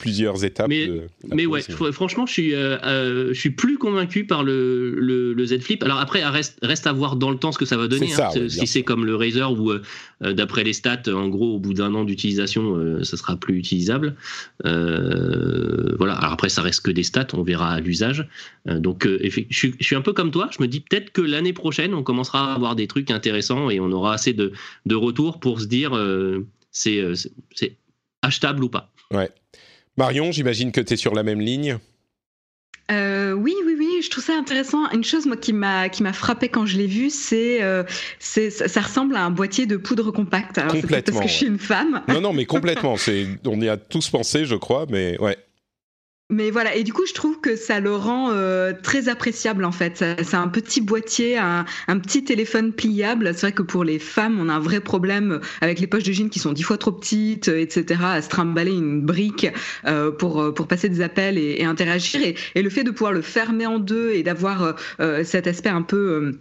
[0.00, 0.68] plusieurs étapes.
[0.68, 0.90] Mais,
[1.32, 1.62] mais ouais,
[1.92, 5.82] franchement, je suis, euh, euh, je suis plus convaincu par le, le, Z Flip.
[5.84, 8.12] Alors après, reste, reste à voir dans le temps ce que ça va donner.
[8.14, 8.48] Hein.
[8.48, 9.80] si c'est comme le Razer où, euh,
[10.32, 14.16] d'après les stats, en gros, au bout d'un an d'utilisation, ça sera plus utilisable.
[14.64, 16.14] voilà.
[16.14, 17.28] Alors après, ça reste que des stats.
[17.32, 18.26] On verra l'usage.
[18.66, 20.50] donc, je suis, je, suis un peu comme toi.
[20.56, 23.78] Je me dis peut-être que l'année prochaine, on commencera à avoir des trucs intéressants et
[23.78, 24.50] on aura assez de,
[24.84, 25.92] de retours pour se dire
[26.72, 27.14] c'est
[28.26, 28.92] achetable ou pas.
[29.12, 29.30] Ouais.
[29.96, 31.78] Marion, j'imagine que tu es sur la même ligne.
[32.92, 34.88] Euh, oui, oui, oui, je trouve ça intéressant.
[34.92, 37.82] Une chose moi qui m'a qui m'a frappé quand je l'ai vu, c'est euh,
[38.20, 40.60] c'est ça, ressemble à un boîtier de poudre compacte.
[40.60, 41.18] complètement.
[41.18, 42.02] Parce que je suis une femme.
[42.06, 42.96] Non, non, mais complètement.
[42.96, 45.36] c'est on y a tous pensé, je crois, mais ouais.
[46.28, 49.70] Mais voilà, et du coup, je trouve que ça le rend euh, très appréciable en
[49.70, 50.04] fait.
[50.24, 51.64] C'est un petit boîtier, un,
[52.00, 53.32] petit téléphone pliable.
[53.32, 56.12] C'est vrai que pour les femmes, on a un vrai problème avec les poches de
[56.12, 58.00] jeans qui sont dix fois trop petites, etc.
[58.02, 59.46] À se trimballer une brique
[59.86, 62.20] euh, pour euh, pour passer des appels et, interagir.
[62.56, 64.74] Et, le fait de pouvoir le fermer en deux et d'avoir
[65.22, 66.32] cet aspect un peu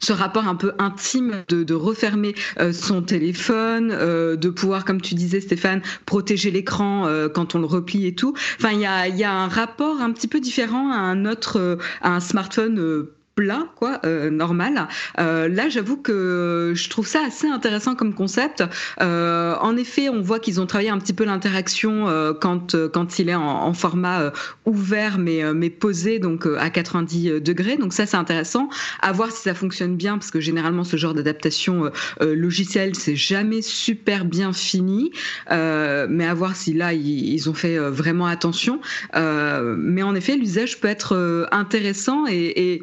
[0.00, 5.00] ce rapport un peu intime de, de refermer euh, son téléphone, euh, de pouvoir, comme
[5.00, 8.34] tu disais Stéphane, protéger l'écran euh, quand on le replie et tout.
[8.58, 11.78] Enfin, il y a, y a, un rapport un petit peu différent à un autre,
[12.02, 14.88] à un smartphone plat, quoi, euh, normal.
[15.20, 18.64] Euh, là, j'avoue que je trouve ça assez intéressant comme concept.
[19.02, 23.18] Euh, en effet, on voit qu'ils ont travaillé un petit peu l'interaction euh, quand quand
[23.18, 24.32] il est en, format
[24.64, 27.76] ouvert mais mais posé, donc à 90 degrés.
[27.76, 28.70] Donc ça, c'est intéressant.
[29.02, 33.60] À voir si ça fonctionne bien, parce que généralement, ce genre d'adaptation logicielle, c'est jamais
[33.60, 35.12] super bien fini.
[35.50, 38.80] mais à voir si là, ils, ils ont fait vraiment attention.
[39.14, 42.82] mais en effet, l'usage peut être intéressant et, et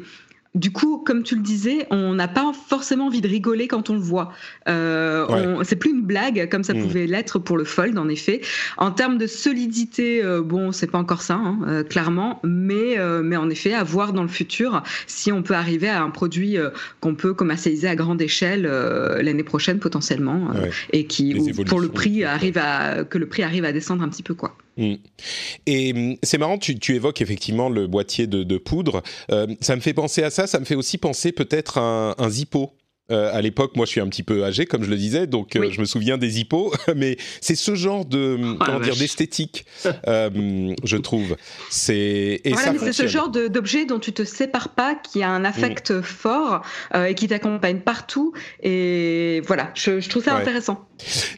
[0.54, 3.94] du coup, comme tu le disais, on n'a pas forcément envie de rigoler quand on
[3.94, 4.32] le voit.
[4.68, 6.82] Euh, C'est plus une blague comme ça mm.
[6.82, 8.40] pouvait l'être pour le Fold, en effet.
[8.76, 13.22] En termes de solidité, euh, bon, c'est pas encore ça, hein, euh, clairement, mais euh,
[13.24, 16.56] mais en effet, à voir dans le futur si on peut arriver à un produit
[17.00, 20.50] qu'on peut commercialiser à grande échelle l'année prochaine potentiellement
[20.92, 24.22] et qui pour le prix arrive à que le prix arrive à descendre un petit
[24.22, 24.56] peu quoi.
[24.76, 24.94] Mm.
[25.66, 29.02] Et mm, c'est marrant, tu, évoques effectivement le boîtier de, poudre.
[29.30, 32.30] Euh, ça me fait penser à ça, ça me fait aussi penser peut-être à un,
[32.30, 32.72] Zippo.
[33.10, 35.56] Euh, à l'époque, moi, je suis un petit peu âgé, comme je le disais, donc
[35.56, 36.72] euh, je me souviens des hippos.
[36.96, 41.36] mais c'est ce genre de oh, comment dire d'esthétique, je trouve.
[41.70, 46.02] C'est c'est ce genre d'objet dont tu te sépares pas, qui a un affect mm.
[46.02, 46.62] fort
[46.94, 48.32] et qui t'accompagne partout.
[48.62, 50.88] Et voilà, je, trouve ça intéressant.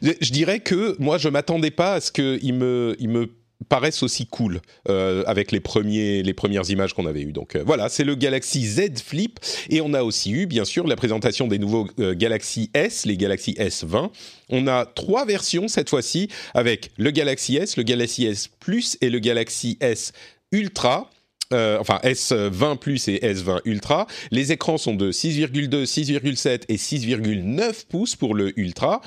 [0.01, 3.29] Je, dirais que moi, je m'attendais pas à ce qu'il me, il me
[3.69, 7.33] paraissent aussi cool euh, avec les premières images qu'on avait eues.
[7.33, 9.39] Donc euh, voilà, c'est le Galaxy Z Flip
[9.69, 13.17] et on a aussi eu bien sûr la présentation des nouveaux euh, Galaxy S, les
[13.17, 14.09] Galaxy S20.
[14.49, 19.09] On a trois versions cette fois-ci avec le Galaxy S, le Galaxy S Plus et
[19.09, 20.13] le Galaxy S
[20.51, 21.09] Ultra.
[21.51, 24.07] enfin S20 Plus et S20 Ultra.
[24.31, 29.01] Les écrans sont de 6,2, 6,7 et 6,9 pouces pour le Ultra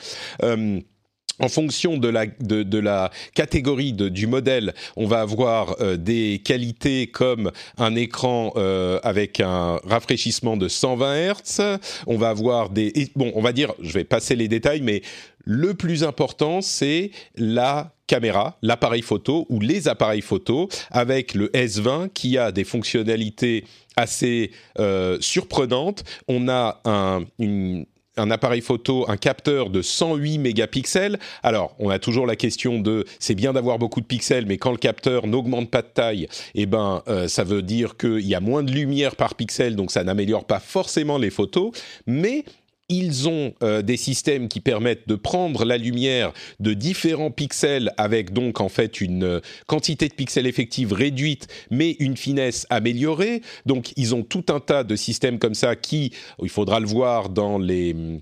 [1.40, 7.94] en fonction de la, catégorie du modèle, on va avoir euh, des qualités comme un
[7.96, 11.78] écran euh, avec un rafraîchissement de 120 Hz.
[12.06, 12.92] On va avoir des...
[13.16, 15.02] Bon, on va dire, je vais passer les détails, mais
[15.44, 22.10] le plus important, c'est la caméra, l'appareil photo ou les appareils photo avec le S20
[22.10, 23.64] qui a des fonctionnalités
[23.96, 26.04] assez euh, surprenantes.
[26.28, 27.86] On a un, une,
[28.20, 31.18] un appareil photo, un capteur de 108 mégapixels.
[31.42, 34.70] Alors, on a toujours la question de, c'est bien d'avoir beaucoup de pixels, mais quand
[34.70, 38.40] le capteur n'augmente pas de taille, eh ben, euh, ça veut dire qu'il y a
[38.40, 41.72] moins de lumière par pixel, donc ça n'améliore pas forcément les photos.
[42.06, 42.44] Mais
[42.90, 48.32] ils ont euh, des systèmes qui permettent de prendre la lumière de différents pixels avec
[48.34, 53.40] donc en fait une euh, quantité de pixels effective réduite mais une finesse améliorée.
[53.64, 57.30] Donc ils ont tout un tas de systèmes comme ça qui, il faudra le voir
[57.30, 58.20] dans les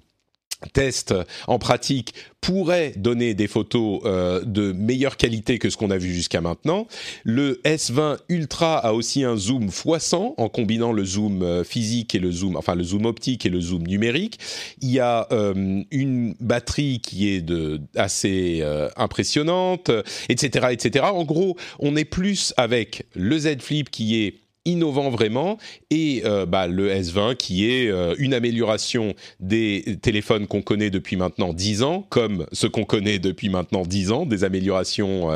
[0.72, 1.14] test
[1.46, 6.12] en pratique pourrait donner des photos euh, de meilleure qualité que ce qu'on a vu
[6.12, 6.86] jusqu'à maintenant.
[7.24, 12.18] Le S20 Ultra a aussi un zoom x100 en combinant le zoom euh, physique et
[12.18, 14.38] le zoom, enfin le zoom optique et le zoom numérique.
[14.80, 18.64] Il y a euh, une batterie qui est de assez
[18.96, 19.90] impressionnante,
[20.28, 21.06] etc., etc.
[21.12, 24.34] En gros, on est plus avec le Z Flip qui est
[24.68, 25.58] innovant vraiment,
[25.90, 31.82] et bah, le S20 qui est une amélioration des téléphones qu'on connaît depuis maintenant 10
[31.82, 35.30] ans, comme ce qu'on connaît depuis maintenant 10 ans, des améliorations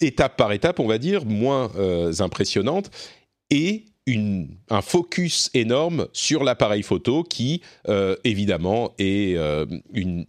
[0.00, 1.70] étape par étape, on va dire, moins
[2.20, 2.90] impressionnantes,
[3.50, 3.84] et
[4.68, 9.64] un focus énorme sur l'appareil photo qui, euh, évidemment, est euh,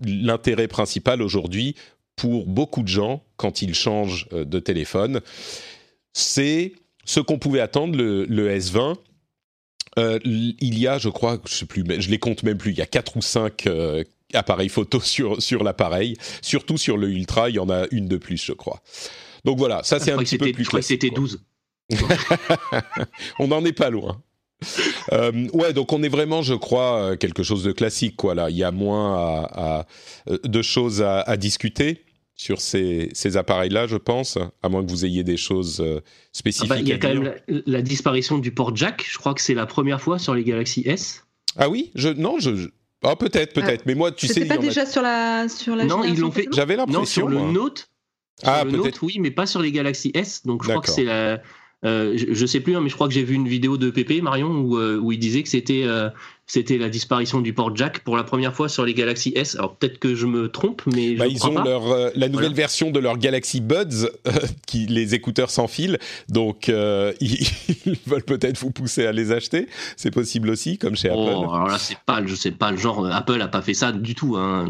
[0.02, 1.76] l'intérêt principal aujourd'hui
[2.16, 5.20] pour beaucoup de gens quand ils changent euh, de téléphone.
[6.14, 6.74] C'est
[7.06, 8.96] ce qu'on pouvait attendre, le, S20.
[10.26, 12.72] il y a, je crois, je sais plus, je les compte même plus.
[12.72, 13.68] Il y a quatre ou cinq
[14.34, 16.18] appareils photo sur sur l'appareil.
[16.42, 18.82] Surtout sur le Ultra, il y en a une de plus, je crois.
[19.44, 20.64] Donc voilà, ça c'est un petit peu plus.
[20.64, 21.42] Je crois que c'était 12.
[23.40, 24.22] on n'en est pas loin.
[25.12, 28.16] Euh, ouais, donc on est vraiment, je crois, euh, quelque chose de classique.
[28.16, 28.50] Quoi, là.
[28.50, 29.48] Il y a moins
[30.28, 32.05] euh, de choses à, discuter
[32.36, 35.84] sur ces, appareils-là, je pense, à moins que vous ayez des choses
[36.32, 36.70] spécifiques.
[36.72, 39.06] Ah bah, il y a quand même la, disparition du port jack.
[39.10, 41.24] Je crois que c'est la première fois sur les Galaxy S.
[41.58, 42.70] Ah oui, je non, je,
[43.04, 43.86] ah, peut-être, peut-être.
[43.86, 45.86] mais moi, tu sais, pas déjà sur la sur la.
[45.86, 46.48] Non, ils l'ont fait.
[46.54, 47.06] J'avais l'impression.
[47.06, 47.90] sur le Note.
[48.44, 49.04] ah, peut-être.
[49.04, 50.46] Oui, mais pas sur les Galaxy S.
[50.46, 51.42] Donc je crois que c'est la
[51.86, 53.92] euh, je, ne sais plus, hein, mais je crois que j'ai vu une vidéo de
[53.92, 56.10] Pépé Marion où, euh, où il disait que c'était euh,
[56.48, 59.56] c'était la disparition du port jack pour la première fois sur les Galaxy S.
[59.56, 62.92] Alors peut-être que je me trompe, mais bah, ils ont leur euh, la nouvelle version
[62.92, 64.32] de leur Galaxy Buds euh,
[64.68, 65.98] qui les écouteurs sans fil,
[66.30, 67.48] donc euh, ils,
[68.06, 69.68] veulent peut-être vous pousser à les acheter.
[69.98, 71.32] C'est possible aussi, comme chez oh, Apple.
[71.32, 73.08] Alors là, c'est pas, je sais pas le genre.
[73.08, 74.36] Apple a pas fait ça du tout.
[74.36, 74.70] Hein,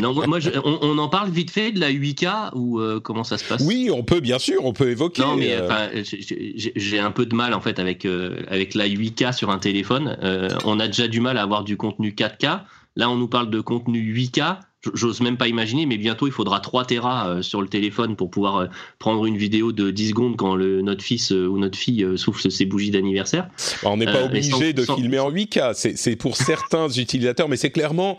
[0.00, 3.62] non, moi, on, en parle vite fait de la 8K ou comment ça se passe?
[3.62, 5.20] Oui, on peut bien sûr, on peut évoquer.
[5.20, 5.58] Non, mais
[6.02, 8.06] j'ai un peu de mal en fait avec
[8.48, 10.16] avec la 8K sur un téléphone.
[10.46, 12.60] Euh, on a déjà du mal à avoir du contenu 4K.
[12.96, 14.58] Là, on nous parle de contenu 8K.
[14.94, 18.30] J'ose même pas imaginer, mais bientôt il faudra 3 Tera euh, sur le téléphone pour
[18.30, 18.66] pouvoir euh,
[19.00, 22.66] prendre une vidéo de 10 secondes quand le, notre fils ou notre fille souffle ses
[22.66, 23.48] bougies d'anniversaire.
[23.82, 27.70] Bah, on n'est pas obligé de filmer en 8K, c'est pour certains utilisateurs, mais c'est
[27.70, 28.16] clairement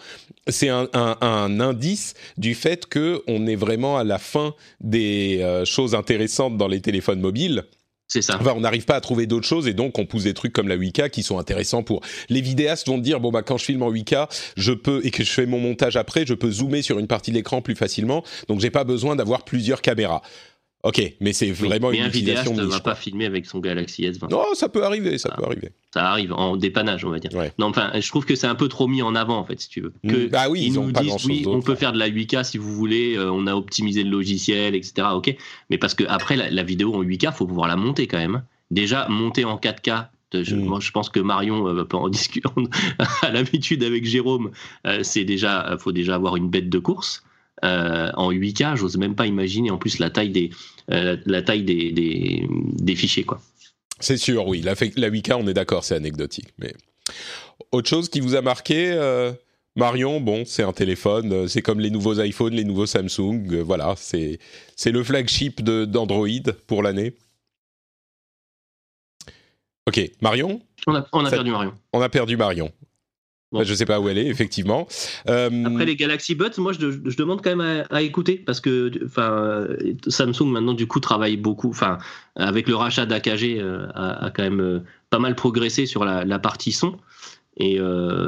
[0.49, 6.57] c'est un, indice du fait que on est vraiment à la fin des choses intéressantes
[6.57, 7.63] dans les téléphones mobiles.
[8.07, 8.39] C'est ça.
[8.55, 10.77] on n'arrive pas à trouver d'autres choses et donc on pousse des trucs comme la
[10.77, 13.91] 8K qui sont intéressants pour les vidéastes vont dire bon bah quand je filme en
[13.91, 17.07] 8K, je peux et que je fais mon montage après, je peux zoomer sur une
[17.07, 18.23] partie de l'écran plus facilement.
[18.47, 20.21] Donc j'ai pas besoin d'avoir plusieurs caméras.
[20.83, 24.03] Ok, mais c'est vraiment mais une un vidéaste ne va pas filmer avec son Galaxy
[24.03, 24.29] S20.
[24.29, 25.71] Non, ça peut arriver, ça, peut arriver.
[25.91, 27.31] Ça arrive en dépannage, on va dire.
[27.57, 29.69] Non, enfin, je trouve que c'est un peu trop mis en avant, en fait, si
[29.69, 29.93] tu veux.
[30.07, 32.73] Que ah oui, ils, nous disent, oui, on peut faire de la 8K si vous
[32.73, 35.07] voulez, euh, on a optimisé le logiciel, etc.
[35.13, 35.35] Ok,
[35.71, 38.43] mais parce que après la, vidéo en 8K, faut pouvoir la monter quand même.
[38.69, 40.59] Déjà, monter en 4K, je, mm.
[40.59, 42.47] Moi, je pense que Marion euh, peut en discuter
[43.21, 44.51] à l'habitude avec Jérôme.
[44.85, 47.23] Euh, c'est déjà, faut déjà avoir une bête de course.
[47.63, 50.51] En 8K, j'ose même pas imaginer en plus la taille des,
[50.91, 53.25] euh, la, taille des, des, fichiers.
[53.25, 53.41] quoi.
[53.99, 54.61] C'est sûr, oui.
[54.61, 56.53] La, la 8K, on est d'accord, c'est anecdotique.
[56.59, 56.73] Mais
[57.71, 59.33] autre chose qui vous a marqué euh,
[59.75, 63.95] Marion, bon, c'est un téléphone, euh, c'est comme les nouveaux iPhones, les nouveaux Samsung, voilà,
[63.97, 64.39] c'est
[64.85, 67.17] le flagship d'Android pour l'année.
[69.87, 70.61] Ok, Marion?
[70.85, 71.73] On a, on a perdu Marion.
[71.91, 72.71] On a perdu Marion.
[73.53, 74.87] Je Je sais pas où elle est, effectivement.
[75.29, 78.91] Euh, Après les Galaxy Buds, moi je, demande quand même à, écouter parce que
[80.07, 81.97] Samsung maintenant du coup travaille beaucoup, enfin
[82.35, 84.79] avec le rachat d'AKG euh, a, quand même euh,
[85.09, 86.97] pas mal progressé sur la, partie son
[87.59, 87.79] et,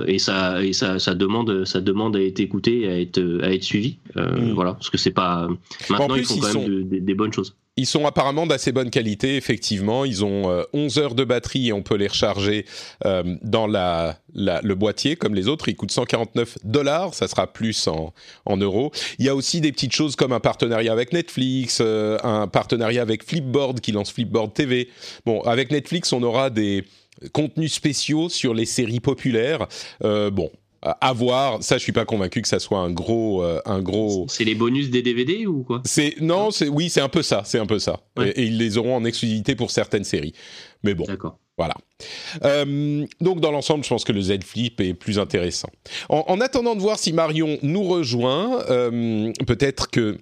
[0.07, 3.63] et, ça, et ça, ça, demande, ça demande à être écouté, à être, à être
[3.63, 3.99] suivi.
[4.15, 4.53] Mm.
[4.53, 5.47] Voilà, parce que c'est pas
[5.89, 7.55] maintenant ils font quand même des bonnes choses.
[7.79, 10.03] Ils sont apparemment d'assez bonne qualité, effectivement.
[10.03, 12.65] Ils ont 11 euh, heures de batterie et on peut les recharger
[13.05, 15.69] euh, dans la, le boîtier comme les autres.
[15.69, 18.13] Ils coûtent 149 dollars, ça sera plus en,
[18.45, 18.91] en, euros.
[19.17, 23.01] Il y a aussi des petites choses comme un partenariat avec Netflix, euh, un partenariat
[23.01, 24.89] avec Flipboard qui lance Flipboard TV.
[25.25, 26.83] Bon, avec Netflix, on aura des
[27.31, 29.67] contenus spéciaux sur les séries populaires.
[30.01, 31.63] bon, à voir.
[31.63, 34.25] Ça, je suis pas convaincu que ça soit un gros, euh, un gros.
[34.29, 35.81] C'est les bonus des DVD ou quoi?
[35.85, 37.99] C'est non, c'est oui, c'est un peu ça, c'est un peu ça.
[38.21, 40.33] Et, ils les auront en exclusivité pour certaines séries.
[40.83, 41.05] Mais bon.
[41.57, 41.75] Voilà.
[42.45, 45.69] Euh, donc dans l'ensemble, je pense que le Z Flip est plus intéressant.
[46.07, 50.17] En, attendant de voir si Marion nous rejoint, euh, peut-être que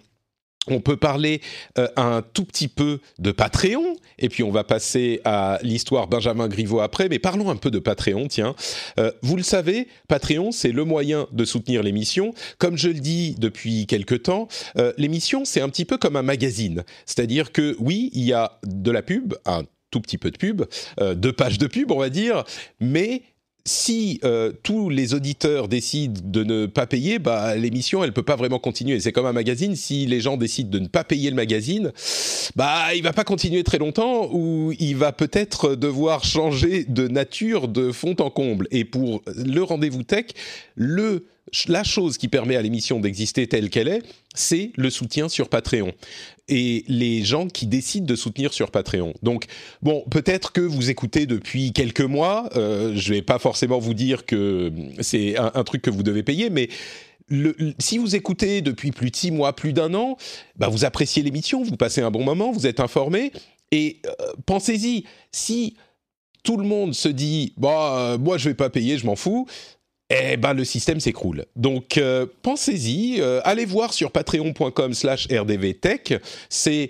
[0.68, 1.42] on peut parler
[1.78, 6.48] euh, un tout petit peu de Patreon, et puis on va passer à l'histoire Benjamin
[6.48, 8.56] Griveaux après, mais parlons un peu de Patreon, tiens.
[9.00, 12.34] Euh, vous le savez, Patreon, c'est le moyen de soutenir l'émission.
[12.58, 16.24] Comme je le dis depuis quelque temps, euh, l'émission, c'est un petit peu comme un
[16.24, 16.84] magazine.
[17.06, 20.64] C'est-à-dire que oui, il y a de la pub, un tout petit peu de pub,
[21.16, 22.44] deux pages de pub, on va dire,
[22.82, 23.22] mais
[23.68, 28.36] si euh, tous les auditeurs décident de ne pas payer, bah, l'émission, elle peut pas
[28.36, 29.00] vraiment continuer.
[29.00, 31.92] C'est comme un magazine, si les gens décident de ne pas payer le magazine,
[32.56, 37.68] bah, il va pas continuer très longtemps ou il va peut-être devoir changer de nature
[37.68, 38.68] de fond en comble.
[38.72, 40.28] Et pour le rendez-vous tech,
[40.76, 41.26] le
[41.68, 44.04] la chose qui permet à l'émission d'exister telle qu'elle est,
[44.36, 45.94] c'est le soutien sur Patreon
[46.50, 49.14] et les gens qui décident de soutenir sur Patreon.
[49.22, 49.46] Donc,
[49.82, 52.50] bon, peut-être que vous écoutez depuis quelques mois.
[52.56, 56.50] Euh, je vais pas forcément vous dire que c'est un, truc que vous devez payer,
[56.50, 56.70] mais
[57.80, 60.16] si vous écoutez depuis plus de six mois, plus d'un an,
[60.56, 63.34] bah vous appréciez l'émission, vous passez un bon moment, vous êtes informé.
[63.72, 64.12] Et euh,
[64.46, 65.04] pensez-y,
[65.34, 65.76] si
[66.44, 69.46] tout le monde se dit, bah, euh, moi je vais pas payer, je m'en fous,
[70.10, 71.46] eh ben le système s'écroule.
[71.56, 76.14] Donc euh, pensez-y, euh, allez voir sur patreon.com/rdvtech,
[76.50, 76.90] c'est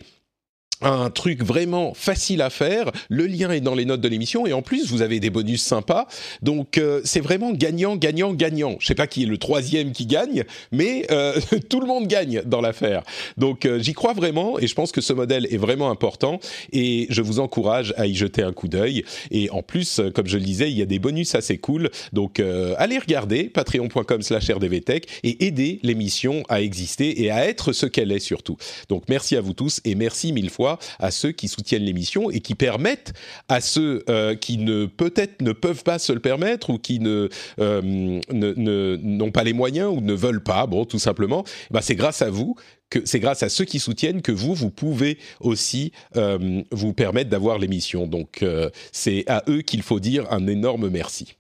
[0.82, 2.92] un truc vraiment facile à faire.
[3.10, 5.64] Le lien est dans les notes de l'émission et en plus vous avez des bonus
[5.64, 6.08] sympas.
[6.42, 8.76] Donc euh, c'est vraiment gagnant, gagnant, gagnant.
[8.80, 12.42] Je sais pas qui est le troisième qui gagne, mais euh, tout le monde gagne
[12.46, 13.04] dans l'affaire.
[13.38, 16.40] Donc euh, j'y crois vraiment et je pense que ce modèle est vraiment important
[16.72, 19.04] et je vous encourage à y jeter un coup d'œil.
[19.32, 21.90] Et en plus, comme je le disais, il y a des bonus assez cool.
[22.14, 28.20] Donc allez regarder patreon.com/rdvtech et aider l'émission à exister et à être ce qu'elle est
[28.20, 28.58] surtout.
[28.90, 30.67] Donc merci à vous tous et merci mille fois
[31.00, 33.14] à ceux qui soutiennent l'émission et qui permettent
[33.48, 37.30] à ceux euh, qui ne peut-être ne peuvent pas se le permettre ou qui ne
[37.60, 41.44] euh, n'ont pas les moyens ou ne veulent pas, bon, tout simplement.
[41.72, 42.56] Bah, c'est grâce à vous
[43.04, 47.60] c'est grâce à ceux qui soutiennent que vous, vous pouvez aussi euh, vous permettre d'avoir
[47.60, 48.08] l'émission.
[48.08, 48.46] Donc,
[48.94, 51.36] c'est à eux qu'il faut dire un énorme merci.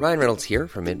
[0.00, 1.00] Ryan Reynolds here from Mint.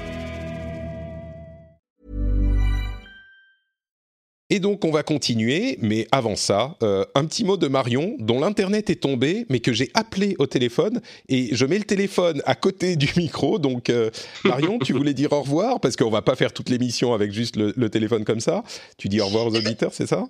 [4.53, 8.37] Et donc on va continuer, mais avant ça, euh, un petit mot de Marion, dont
[8.37, 12.53] l'internet est tombé, mais que j'ai appelé au téléphone et je mets le téléphone à
[12.53, 13.59] côté du micro.
[13.59, 14.11] Donc euh,
[14.43, 17.55] Marion, tu voulais dire au revoir parce qu'on va pas faire toute l'émission avec juste
[17.55, 18.61] le, le, téléphone comme ça.
[18.97, 20.27] Tu dis au revoir aux auditeurs, c'est ça?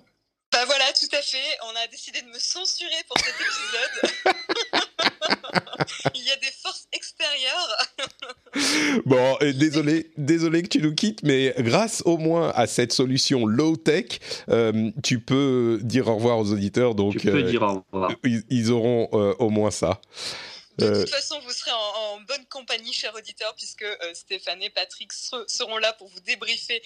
[0.52, 1.58] Bah voilà, tout à fait.
[1.64, 4.34] On a décidé de me censurer pour cet épisode.
[6.14, 6.52] Il y a des
[9.06, 13.76] bon, désolé, désolé que tu nous quittes, mais grâce au moins à cette solution low
[13.76, 14.18] tech,
[14.50, 16.94] euh, tu peux dire au revoir aux auditeurs.
[16.94, 18.12] Donc, tu peux euh, dire au revoir.
[18.50, 20.00] Ils, auront euh, au moins ça.
[20.90, 25.78] De toute façon, vous serez en, bonne compagnie, chers auditeurs, puisque Stéphane et Patrick seront
[25.78, 26.82] là pour vous débriefer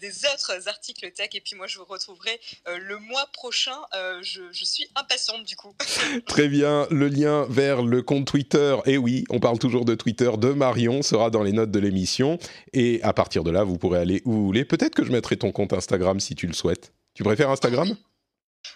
[0.00, 1.30] des autres articles tech.
[1.34, 3.76] Et puis moi, je vous retrouverai le mois prochain.
[4.22, 5.74] Je, je, suis impatiente du coup.
[6.26, 6.86] Très bien.
[6.90, 11.02] Le lien vers le compte Twitter, et oui, on parle toujours de Twitter, de Marion,
[11.02, 12.38] sera dans les notes de l'émission.
[12.72, 14.64] Et à partir de là, vous pourrez aller où vous voulez.
[14.64, 16.92] Peut-être que je mettrai ton compte Instagram si tu le souhaites.
[17.14, 17.96] Tu préfères Instagram?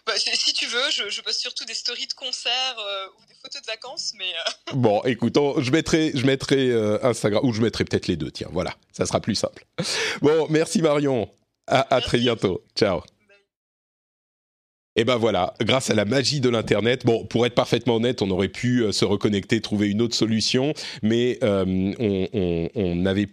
[0.07, 3.35] Bah, si tu veux, je, je, poste surtout des stories de concerts euh, ou des
[3.43, 4.25] photos de vacances, mais.
[4.25, 8.31] Euh, bon, écoute, je mettrai, je mettrai euh, Instagram ou je mettrai peut-être les deux.
[8.31, 9.65] Tiens, voilà, ça sera plus simple.
[10.23, 11.31] Bon, merci Marion.
[11.67, 12.65] À, à très bientôt.
[12.75, 13.03] Ciao.
[14.97, 17.07] Et ben voilà, grâce à la magie de l'internet.
[17.07, 21.39] Bon, pour être parfaitement honnête, on aurait pu se reconnecter, trouver une autre solution, mais
[21.43, 23.29] on n'avait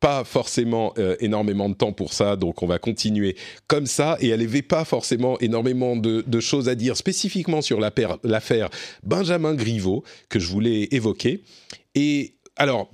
[0.00, 3.36] pas forcément euh, énormément de temps pour ça, donc on va continuer
[3.66, 4.16] comme ça.
[4.20, 8.70] Et elle n'avait pas forcément énormément de, choses à dire spécifiquement sur l'affaire
[9.02, 11.42] Benjamin Griveaux que je voulais évoquer.
[11.94, 12.90] Et alors,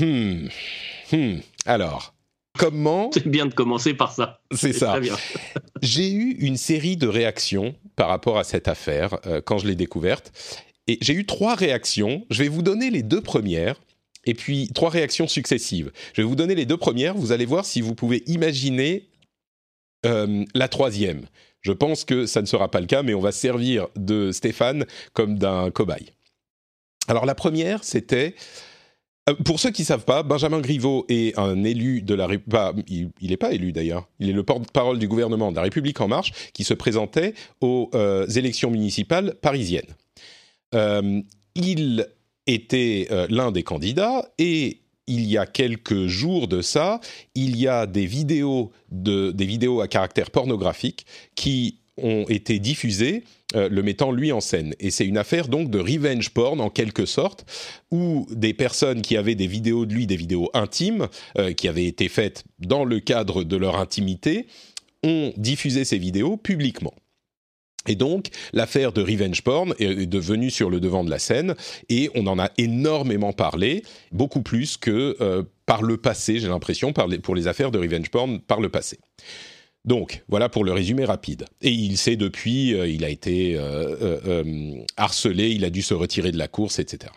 [0.00, 0.48] hmm,
[1.12, 2.14] hmm, alors.
[2.58, 4.40] Comment C'est bien de commencer par ça.
[4.52, 4.98] C'est ça.
[5.82, 9.76] j'ai eu une série de réactions par rapport à cette affaire euh, quand je l'ai
[9.76, 10.32] découverte.
[10.88, 12.26] Et j'ai eu trois réactions.
[12.30, 13.76] Je vais vous donner les deux premières
[14.24, 15.90] et puis trois réactions successives.
[16.12, 19.08] Je vais vous donner les deux premières, vous allez voir si vous pouvez imaginer
[20.06, 21.26] euh, la troisième.
[21.60, 24.86] Je pense que ça ne sera pas le cas, mais on va servir de Stéphane
[25.12, 26.12] comme d'un cobaye.
[27.08, 28.34] Alors la première, c'était
[29.28, 33.12] Euh, pour ceux qui savent pas, Benjamin Griveaux est un élu de la République.
[33.20, 34.08] Il n'est pas élu d'ailleurs.
[34.20, 37.90] Il est le porte-parole du gouvernement de la République en marche qui se présentait aux
[37.94, 39.94] euh, élections municipales parisiennes.
[41.54, 42.06] Il
[42.48, 47.00] était l'un des candidats et il y a quelques jours de ça,
[47.34, 53.24] il y a des vidéos, de, des vidéos à caractère pornographique qui ont été diffusées
[53.56, 54.74] euh, le mettant lui en scène.
[54.78, 57.44] Et c'est une affaire donc de revenge porn en quelque sorte,
[57.90, 61.86] où des personnes qui avaient des vidéos de lui, des vidéos intimes, euh, qui avaient
[61.86, 64.46] été faites dans le cadre de leur intimité,
[65.02, 66.94] ont diffusé ces vidéos publiquement.
[67.88, 71.56] Et donc, l'affaire de revenge porn est devenue sur le devant de la scène
[71.88, 73.82] et on en a énormément parlé,
[74.12, 78.40] beaucoup plus que euh, par le passé, j'ai l'impression, pour les affaires de revenge porn
[78.40, 78.98] par le passé.
[79.84, 81.46] Donc, voilà pour le résumé rapide.
[81.62, 86.30] Et il sait depuis, euh, il a été euh, harcelé, il a dû se retirer
[86.30, 87.12] de la course, etc.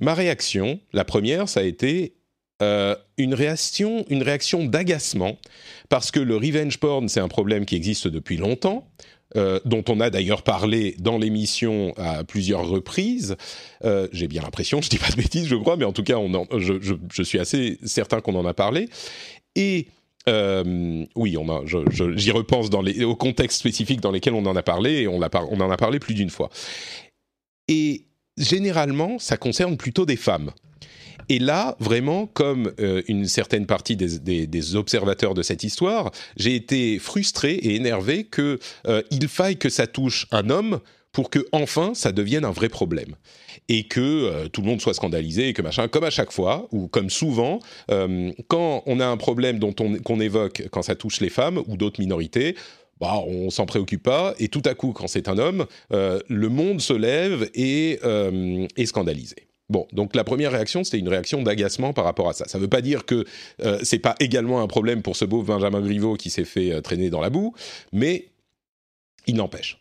[0.00, 2.14] Ma réaction, la première, ça a été
[3.18, 5.36] une réaction, une réaction d'agacement,
[5.90, 8.88] parce que le revenge porn, c'est un problème qui existe depuis longtemps.
[9.36, 13.34] Euh, dont on a d'ailleurs parlé dans l'émission à plusieurs reprises.
[13.84, 16.18] Euh, j'ai bien l'impression, je dis pas de bêtises, je crois, mais en tout cas,
[16.56, 18.88] je, suis assez certain qu'on en a parlé.
[19.56, 19.88] Et
[20.28, 21.36] euh, oui,
[22.14, 25.16] j'y repense dans les, au contexte spécifique dans lesquels on en a parlé, et on
[25.20, 26.48] en a parlé plus d'une fois.
[27.66, 28.04] Et
[28.38, 30.52] généralement, ça concerne plutôt des femmes.
[31.28, 36.98] Et là, vraiment, comme euh, une certaine partie des, observateurs de cette histoire, j'ai été
[36.98, 40.80] frustré et énervé qu'il euh, faille que ça touche un homme
[41.12, 43.14] pour que enfin ça devienne un vrai problème
[43.68, 46.66] et que euh, tout le monde soit scandalisé et que machin, comme à chaque fois
[46.72, 47.60] ou comme souvent,
[48.48, 51.76] quand on a un problème dont on qu'on évoque quand ça touche les femmes ou
[51.76, 52.56] d'autres minorités.
[53.00, 56.80] Bah, on s'en préoccupe pas, et tout à coup, quand c'est un homme, le monde
[56.80, 57.98] se lève et
[58.76, 59.48] est scandalisé.
[59.70, 62.46] Bon, donc la première réaction, c'était une réaction d'agacement par rapport à ça.
[62.46, 63.24] Ça ne veut pas dire que
[63.62, 66.80] euh, c'est pas également un problème pour ce beau Benjamin Griveaux qui s'est fait euh,
[66.82, 67.54] traîner dans la boue,
[67.92, 68.28] mais
[69.26, 69.80] il n'empêche.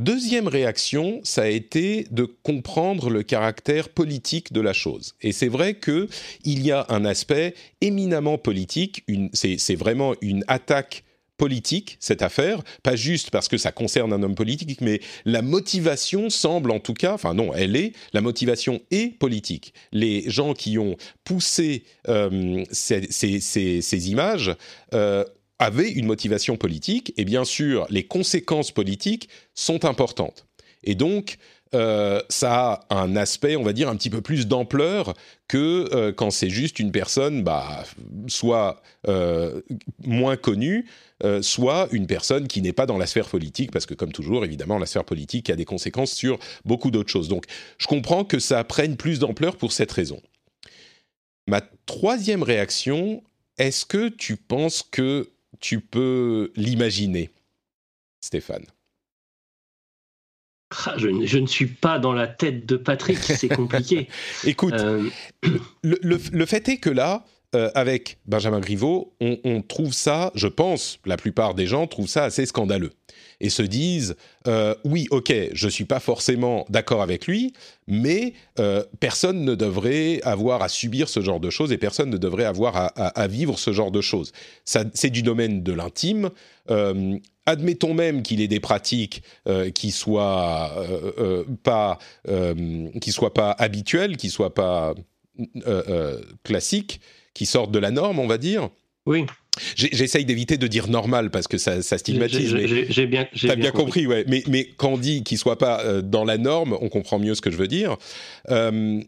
[0.00, 5.14] Deuxième réaction, ça a été de comprendre le caractère politique de la chose.
[5.22, 6.08] Et c'est vrai qu'il
[6.44, 11.04] y a un aspect éminemment politique, c'est vraiment une attaque
[11.36, 16.30] politique, cette affaire, pas juste parce que ça concerne un homme politique, mais la motivation
[16.30, 19.74] semble en tout cas, enfin non, elle est, la motivation est politique.
[19.92, 24.54] Les gens qui ont poussé euh, ces, images
[24.92, 25.24] euh,
[25.58, 30.46] avaient une motivation politique, et bien sûr, les conséquences politiques sont importantes.
[30.84, 31.38] Et donc,
[31.74, 35.14] euh, ça a un aspect, on va dire, un petit peu plus d'ampleur
[35.48, 37.84] que quand c'est juste une personne, bah,
[38.28, 38.82] soit
[40.04, 40.86] moins connue,
[41.22, 44.44] euh, soit une personne qui n'est pas dans la sphère politique, parce que comme toujours,
[44.44, 47.28] évidemment, la sphère politique a des conséquences sur beaucoup d'autres choses.
[47.28, 47.44] Donc
[47.78, 50.20] je comprends que ça prenne plus d'ampleur pour cette raison.
[51.46, 53.22] Ma troisième réaction,
[53.58, 57.30] est-ce que tu penses que tu peux l'imaginer,
[58.20, 58.66] Stéphane?
[60.86, 64.08] Ah, je, ne suis pas dans la tête de Patrick, c'est compliqué.
[64.44, 65.08] Écoute, euh,
[65.82, 67.24] le, fait est que là,
[67.54, 72.24] euh, avec Benjamin Griveaux, on, trouve ça, je pense, la plupart des gens trouvent ça
[72.24, 72.90] assez scandaleux
[73.40, 77.52] et se disent euh, oui, ok, je suis pas forcément d'accord avec lui,
[77.86, 82.16] mais euh, personne ne devrait avoir à subir ce genre de choses et personne ne
[82.16, 84.32] devrait avoir à, vivre ce genre de choses.
[84.64, 86.30] c'est du domaine de l'intime.
[87.46, 89.22] admettons même qu'il ait des pratiques
[89.74, 90.72] qui soient
[91.62, 91.98] pas
[93.00, 94.94] qui soient pas habituelles, qui soient pas
[96.42, 97.00] classiques
[97.34, 98.70] qui sortent de la norme, on va dire.
[99.06, 99.26] Oui.
[99.76, 102.56] J'essaye d'éviter de dire normal parce que ça, stigmatise.
[102.88, 104.24] J'ai bien, as bien, compris, ouais.
[104.26, 107.34] Mais, mais quand on dit qu'il soit pas euh, dans la norme, on comprend mieux
[107.34, 107.96] ce que je veux dire.
[108.50, 109.00] Euh,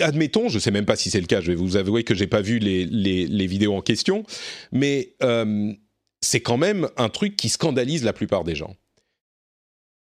[0.00, 1.40] admettons, je sais même pas si c'est le cas.
[1.40, 4.24] Je vais vous avouer que j'ai pas vu les, les, vidéos en question,
[4.70, 5.72] mais euh,
[6.20, 8.76] c'est quand même un truc qui scandalise la plupart des gens.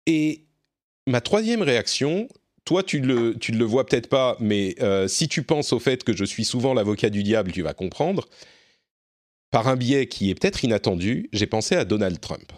[0.07, 0.45] Et
[1.07, 2.27] ma troisième réaction,
[2.65, 5.79] toi, tu le, tu ne le vois peut-être pas, mais euh, si tu penses au
[5.79, 8.27] fait que je suis souvent l'avocat du diable, tu vas comprendre.
[9.51, 12.51] Par un biais qui est peut-être inattendu, j'ai pensé à Donald Trump.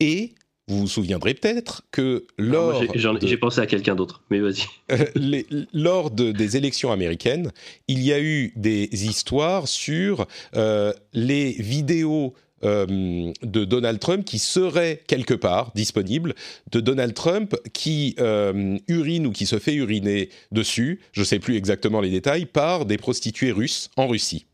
[0.00, 0.34] Et
[0.66, 2.82] vous vous souviendrez peut-être que lors...
[2.94, 4.64] J'ai pensé à quelqu'un d'autre, mais vas-y.
[5.72, 7.52] lors des élections américaines,
[7.88, 10.26] il y a eu des histoires sur
[10.56, 16.34] euh, les vidéos euh, de Donald Trump qui serait quelque part disponible,
[16.70, 21.38] de Donald Trump qui euh, urine ou qui se fait uriner dessus, je ne sais
[21.38, 24.44] plus exactement les détails, par des prostituées russes en Russie.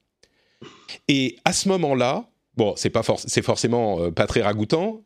[1.08, 5.02] Et à ce moment-là, bon, c'est pas forcément euh, pas très ragoûtant,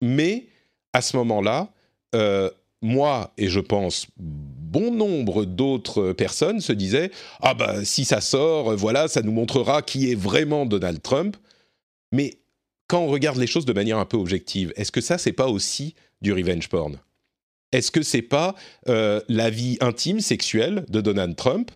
[0.00, 0.46] mais
[0.94, 1.70] à ce moment-là,
[2.80, 8.74] moi et je pense bon nombre d'autres personnes se disaient ah bah si ça sort,
[8.74, 11.36] voilà, ça nous montrera qui est vraiment Donald Trump.
[12.12, 12.37] Mais
[12.88, 15.46] quand on regarde les choses de manière un peu objective, est-ce que ça c'est pas
[15.46, 16.98] aussi du revenge porn?
[17.70, 18.54] Est-ce que c'est pas
[18.88, 21.70] euh, la vie intime sexuelle de Donald Trump?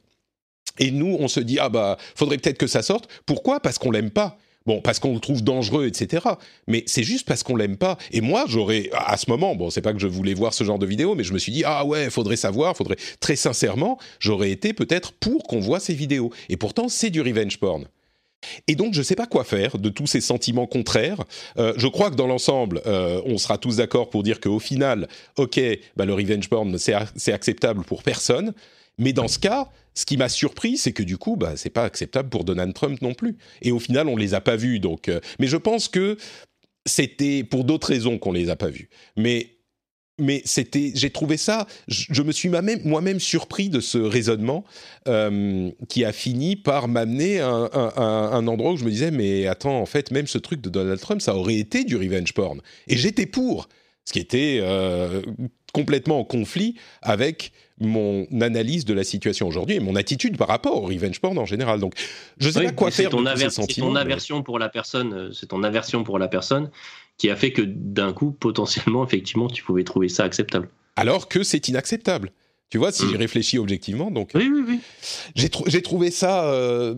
[0.78, 3.08] Et nous, on se dit ah bah faudrait peut-être que ça sorte.
[3.26, 3.60] Pourquoi?
[3.60, 4.38] Parce qu'on l'aime pas.
[4.64, 6.24] Bon, parce qu'on le trouve dangereux, etc.
[6.68, 7.98] Mais c'est juste parce qu'on l'aime pas.
[8.12, 10.78] Et moi, j'aurais, à ce moment, bon, c'est pas que je voulais voir ce genre
[10.78, 14.52] de vidéo, mais je me suis dit, ah ouais, faudrait savoir, faudrait, très sincèrement, j'aurais
[14.52, 16.32] été peut-être pour qu'on voit ces vidéos.
[16.48, 17.88] Et pourtant, c'est du revenge porn.
[18.66, 21.22] Et donc, je ne sais pas quoi faire de tous ces sentiments contraires.
[21.58, 25.08] Euh, je crois que dans l'ensemble, euh, on sera tous d'accord pour dire qu'au final,
[25.36, 25.60] ok,
[25.96, 28.52] bah, le revenge porn, c'est acceptable pour personne.
[28.98, 31.84] Mais dans ce cas, ce qui m'a surpris, c'est que du coup, bah, c'est pas
[31.84, 33.36] acceptable pour Donald Trump non plus.
[33.62, 34.80] Et au final, on les a pas vus.
[34.80, 36.16] Donc, euh, mais je pense que
[36.86, 38.88] c'était pour d'autres raisons qu'on les a pas vus.
[39.16, 39.51] Mais
[40.22, 44.64] mais c'était, j'ai trouvé ça, je, me suis moi-même surpris de ce raisonnement
[45.08, 49.78] euh, qui a fini par m'amener à, un endroit où je me disais, mais attends,
[49.78, 52.60] en fait, même ce truc de Donald Trump, ça aurait été du revenge porn.
[52.88, 53.68] Et j'étais pour,
[54.04, 55.22] ce qui était euh,
[55.72, 60.82] complètement en conflit avec mon analyse de la situation aujourd'hui et mon attitude par rapport
[60.82, 61.80] au revenge porn en général.
[61.80, 61.94] Donc,
[62.38, 63.88] je sais pas quoi faire ton de ces sentiments.
[63.88, 66.70] C'est ton aversion pour la personne, euh, c'est ton aversion pour la personne
[67.22, 70.68] qui a fait que d'un coup, potentiellement, effectivement, tu pouvais trouver ça acceptable.
[70.96, 72.32] Alors que c'est inacceptable.
[72.68, 73.10] Tu vois, si mm.
[73.10, 74.80] j'y réfléchis objectivement, donc oui, oui, oui.
[75.36, 76.96] j'ai trouvé ça, euh,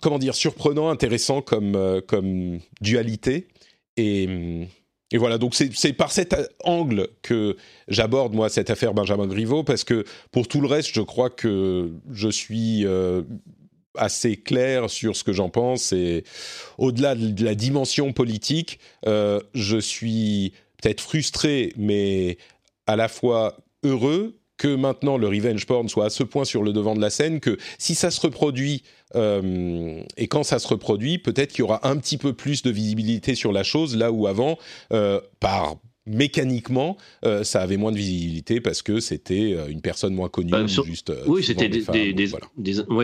[0.00, 3.48] comment dire, surprenant, intéressant comme euh, comme dualité
[3.96, 4.66] et hum,
[5.10, 7.56] et voilà, donc c'est par cet angle que
[7.86, 11.92] j'aborde moi cette affaire Benjamin Griveaux, parce que pour tout le reste, je crois que
[12.10, 13.22] je suis euh,
[13.96, 15.92] assez clair sur ce que j'en pense.
[15.92, 16.24] Et
[16.78, 22.38] au-delà de la dimension politique, euh, je suis peut-être frustré, mais
[22.86, 26.72] à la fois heureux que maintenant le revenge porn soit à ce point sur le
[26.72, 28.84] devant de la scène que si ça se reproduit
[29.16, 32.70] euh, et quand ça se reproduit, peut-être qu'il y aura un petit peu plus de
[32.70, 34.58] visibilité sur la chose, là où avant,
[34.92, 35.76] euh, par
[36.06, 40.50] mécaniquement, euh, ça avait moins de visibilité parce que c'était une personne moins connue.
[40.50, 42.26] Bah, juste, oui, c'était des, des,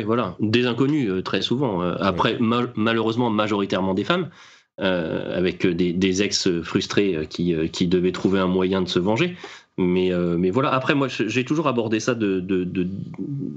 [0.04, 0.36] voilà.
[0.40, 1.80] des, inconnus très souvent.
[1.80, 4.30] après, malheureusement, majoritairement des femmes.
[4.78, 9.36] avec des, ex frustrés qui, qui devaient trouver un moyen de se venger.
[9.80, 12.44] Mais, euh, mais voilà, après, moi, j'ai toujours abordé ça de,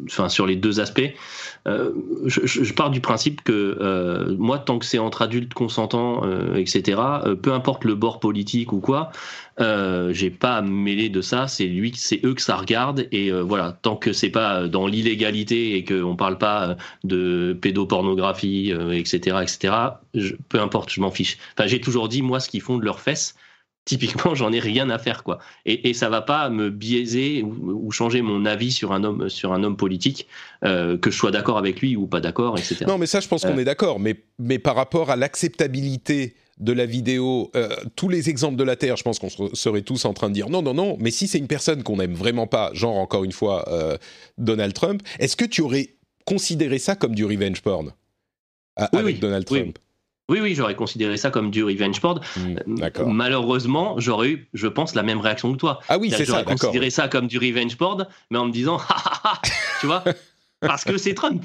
[0.05, 1.13] enfin, sur les deux aspects.
[1.67, 1.91] Euh,
[2.25, 6.23] je, je, pars du principe que euh, moi, tant que c'est entre adultes consentants,
[6.55, 7.01] etc.,
[7.41, 9.11] peu importe le bord politique ou quoi,
[9.59, 11.47] j'ai pas à me mêler de ça.
[11.47, 13.07] C'est lui, c'est eux que ça regarde.
[13.11, 19.37] Et voilà, tant que c'est pas dans l'illégalité et qu'on parle pas de pédopornographie, etc.,
[19.41, 19.73] etc.,
[20.47, 21.37] peu importe, je m'en fiche.
[21.57, 23.35] Enfin, j'ai toujours dit, moi, ce qu'ils font de leurs fesses,
[23.85, 25.39] typiquement j'en ai rien à faire quoi.
[25.65, 29.53] Et, et ça va pas me biaiser ou, changer mon avis sur un homme sur
[29.53, 30.27] un homme politique
[30.63, 33.27] euh, que je sois d'accord avec lui ou pas d'accord etc non mais ça je
[33.27, 33.61] pense qu'on euh.
[33.61, 38.57] est d'accord mais mais par rapport à l'acceptabilité de la vidéo, euh, tous les exemples
[38.57, 40.97] de la Terre, je pense qu'on serait tous en train de dire non, non, non,
[40.99, 43.65] mais si c'est une personne qu'on n'aime vraiment pas, genre encore une fois
[44.37, 47.91] Donald Trump, est-ce que tu aurais considéré ça comme du revenge porn
[48.75, 49.79] avec Donald Trump?
[49.79, 49.83] oui,
[50.29, 52.21] oui, j'aurais considéré ça comme du revenge porn.
[52.37, 55.79] Hmm, euh, malheureusement, j'aurais eu, je pense, la même réaction que toi.
[55.89, 56.25] Ah oui, c'est ça.
[56.25, 58.79] J'aurais considéré ça comme du revenge porn, mais en me disant,
[59.81, 60.03] tu vois,
[60.61, 61.43] parce que c'est Trump.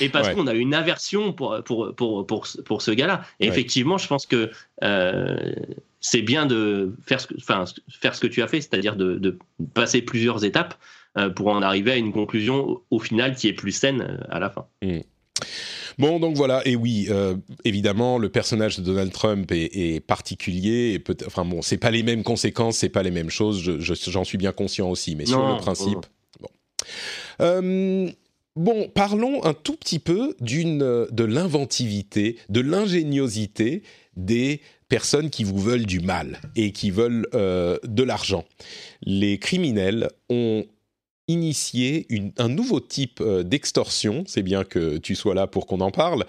[0.00, 3.22] Et parce qu'on a une aversion pour, pour, pour, pour, pour ce gars-là.
[3.38, 4.50] Et effectivement, je pense que
[4.82, 5.52] euh,
[6.00, 7.64] c'est bien de faire ce, que, enfin,
[8.00, 9.38] faire ce que tu as fait, c'est-à-dire de, de,
[9.74, 10.74] passer plusieurs étapes
[11.18, 14.48] euh, pour en arriver à une conclusion au, final qui est plus saine à la
[14.48, 14.66] fin.
[14.80, 15.00] Hmm.
[15.98, 20.98] Bon, donc voilà, et oui, euh, évidemment, le personnage de Donald Trump est, particulier, et
[20.98, 24.38] peut enfin bon, c'est pas les mêmes conséquences, c'est pas les mêmes choses, j'en suis
[24.38, 26.06] bien conscient aussi, mais sur le principe,
[26.40, 26.48] bon.
[27.40, 28.10] Euh,
[28.56, 33.82] bon, parlons un tout petit peu d'une de l'inventivité, de l'ingéniosité
[34.16, 38.44] des personnes qui vous veulent du mal et qui veulent euh, de l'argent.
[39.02, 40.64] Les criminels ont
[41.28, 42.06] initier
[42.38, 46.26] un nouveau type euh, d'extorsion, c'est bien que tu sois là pour qu'on en parle,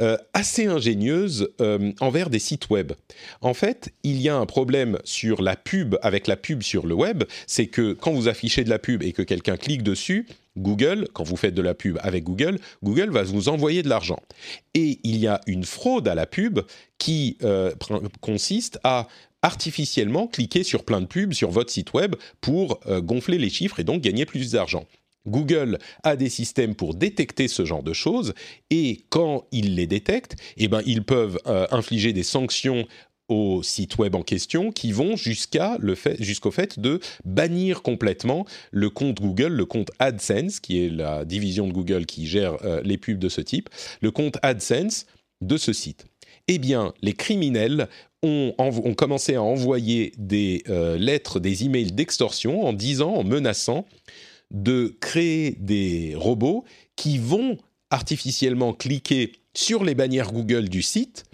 [0.00, 2.92] euh, assez ingénieuse euh, envers des sites web.
[3.40, 6.94] En fait, il y a un problème sur la pub, avec la pub sur le
[6.94, 10.26] web, c'est que quand vous affichez de la pub et que quelqu'un clique dessus,
[10.56, 14.20] Google, quand vous faites de la pub avec Google, Google va vous envoyer de l'argent.
[14.74, 16.60] Et il y a une fraude à la pub
[16.96, 17.36] qui
[18.22, 19.06] consiste à
[19.46, 23.78] artificiellement cliquer sur plein de pubs sur votre site web pour euh, gonfler les chiffres
[23.78, 24.84] et donc gagner plus d'argent.
[25.26, 28.34] Google a des systèmes pour détecter ce genre de choses
[28.70, 32.86] et quand ils les détectent, eh ben, ils peuvent euh, infliger des sanctions
[33.28, 38.46] au site web en question qui vont jusqu'à le fait, jusqu'au fait de bannir complètement
[38.72, 42.80] le compte Google, le compte AdSense, qui est la division de Google qui gère euh,
[42.84, 43.68] les pubs de ce type,
[44.00, 45.06] le compte AdSense
[45.40, 46.06] de ce site.
[46.48, 47.88] Eh bien, les criminels
[48.22, 48.54] ont,
[48.96, 53.86] commencé à envoyer des euh, lettres, des emails d'extorsion en disant, en menaçant
[54.50, 57.58] de créer des robots qui vont
[57.90, 61.24] artificiellement cliquer sur les bannières Google du site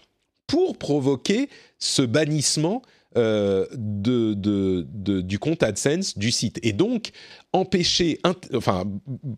[0.46, 1.48] pour provoquer
[1.78, 2.82] ce bannissement
[3.16, 6.58] euh, du compte AdSense du site.
[6.62, 7.10] Et donc
[7.52, 8.18] empêcher,
[8.54, 8.84] enfin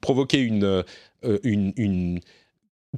[0.00, 0.84] provoquer une,
[1.24, 1.38] euh,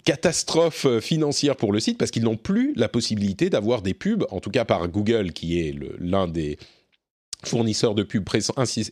[0.04, 4.40] catastrophe financière pour le site parce qu'ils n'ont plus la possibilité d'avoir des pubs, en
[4.40, 6.58] tout cas par Google qui est l'un des
[7.44, 8.28] fournisseur de pubs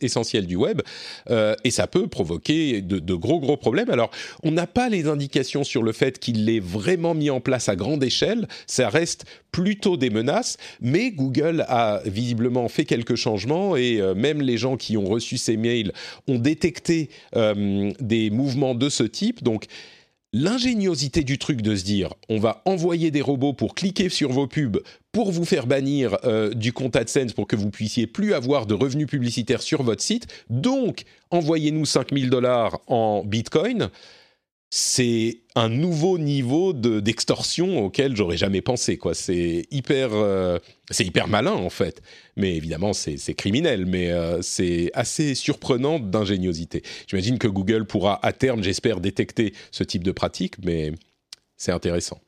[0.01, 0.81] essentiels du web,
[1.29, 3.89] euh, et ça peut provoquer de, gros gros problèmes.
[3.89, 4.11] Alors,
[4.43, 7.75] on n'a pas les indications sur le fait qu'il l'ait vraiment mis en place à
[7.75, 13.99] grande échelle, ça reste plutôt des menaces, mais Google a visiblement fait quelques changements, et
[13.99, 15.91] euh, même les gens qui ont reçu ces mails
[16.27, 19.65] ont détecté euh, des mouvements de ce type, donc
[20.35, 24.47] l'ingéniosité du truc de se dire on va envoyer des robots pour cliquer sur vos
[24.47, 24.81] pubs
[25.13, 28.73] pour vous faire bannir euh, du compte AdSense pour que vous puissiez plus avoir de
[28.73, 30.27] revenus publicitaires sur votre site.
[30.49, 33.89] Donc, envoyez-nous 5000 dollars en Bitcoin
[34.77, 38.97] c'est un nouveau niveau d'extorsion auquel j'aurais jamais pensé.
[38.97, 39.13] Quoi.
[39.13, 40.59] C'est hyper, euh,
[40.99, 42.01] hyper malin en fait.
[42.35, 46.83] Mais évidemment, c'est, criminel, mais euh, c'est assez surprenant d'ingéniosité.
[47.07, 50.91] J'imagine que Google pourra à terme, j'espère, détecter ce type de pratique, mais
[51.55, 52.19] c'est intéressant.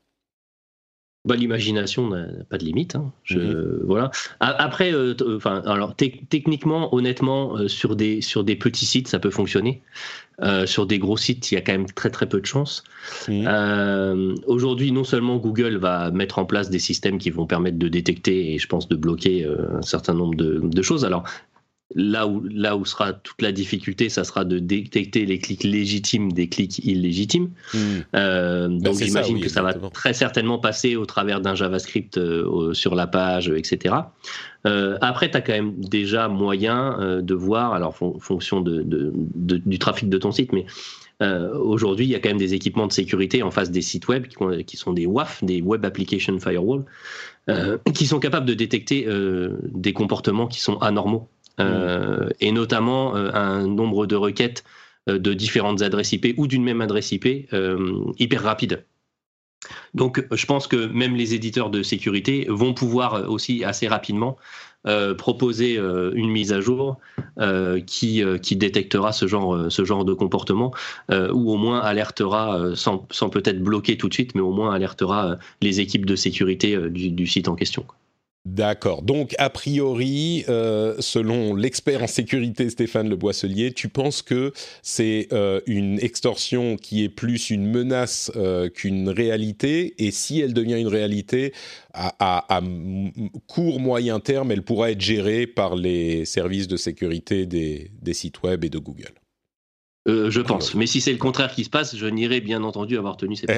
[1.28, 2.96] Bah, l'imagination n'a pas de limite.
[2.96, 3.12] Hein.
[3.24, 3.80] Je, mhm.
[3.84, 4.12] Voilà.
[4.40, 9.82] Après, euh, enfin, alors techniquement, honnêtement, sur des sur des petits sites, ça peut fonctionner.
[10.44, 12.84] Euh, sur des gros sites, il y a quand même très très peu de chance.
[13.28, 17.88] Euh, aujourd'hui, non seulement Google va mettre en place des systèmes qui vont permettre de
[17.88, 21.06] détecter et je pense de bloquer euh, un certain nombre de, de, choses.
[21.06, 21.24] Alors,
[21.96, 26.34] Là où, là où sera toute la difficulté, ça sera de détecter les clics légitimes
[26.34, 27.52] des clics illégitimes.
[27.74, 27.78] Hmm.
[28.14, 32.74] Euh, ben, donc j'imagine que ça va très certainement passer au travers d'un JavaScript euh,
[32.74, 33.96] sur la page, etc.
[34.66, 40.10] Euh, après, tu as quand même déjà moyen de voir, alors fonction de, du trafic
[40.10, 40.66] de ton site, mais
[41.22, 44.28] aujourd'hui, il y a quand même des équipements de sécurité en face des sites web
[44.28, 46.84] qui, qui sont des WAF, des Web Application Firewall,
[47.94, 49.08] qui sont capables de détecter
[49.74, 51.30] des comportements qui sont anormaux
[51.60, 54.64] euh, et notamment euh, un nombre de requêtes
[55.10, 57.49] euh, de différentes adresses IP ou d'une même adresse IP
[58.20, 58.86] hyper rapide.
[59.93, 64.38] Donc, je pense que même les éditeurs de sécurité vont pouvoir aussi assez rapidement
[65.18, 66.97] proposer une mise à jour
[67.86, 70.72] qui, qui détectera ce genre, ce genre de comportement
[71.10, 75.36] ou au moins alertera, sans, sans peut-être bloquer tout de suite, mais au moins alertera
[75.62, 77.86] les équipes de sécurité du, du site en question.
[78.48, 79.02] D'accord.
[79.02, 85.28] Donc, a priori, euh, selon l'expert en sécurité Stéphane Le Boisselier, tu penses que c'est
[85.34, 90.80] euh, une extorsion qui est plus une menace euh, qu'une réalité, et si elle devient
[90.80, 91.52] une réalité,
[91.93, 92.62] à,
[93.48, 98.64] court, moyen terme, elle pourra être gérée par les services de sécurité des sites web
[98.64, 99.14] et de Google
[100.08, 100.74] euh, je pense.
[100.76, 103.45] Mais si c'est le contraire qui se passe, je n'irai bien entendu avoir tenu ces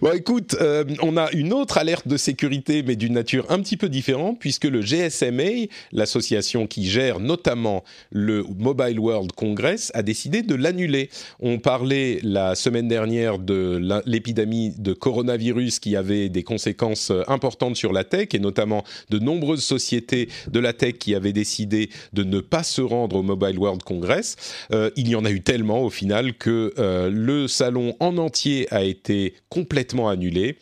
[0.00, 3.76] Bon, écoute, euh, on a une autre alerte de sécurité, mais d'une nature un petit
[3.76, 10.42] peu différente, puisque le GSMA, l'association qui gère notamment le Mobile World Congress, a décidé
[10.42, 11.08] de l'annuler.
[11.40, 17.76] On parlait la semaine dernière de l'épidémie de coronavirus qui avait des conséquences euh, importantes
[17.76, 22.24] sur la tech, et notamment de nombreuses sociétés de la tech qui avaient décidé de
[22.24, 24.36] ne pas se rendre au Mobile World Congress.
[24.72, 28.66] Euh, il y en a eu tellement au final que euh, le salon en entier
[28.72, 30.56] a été complètement annulé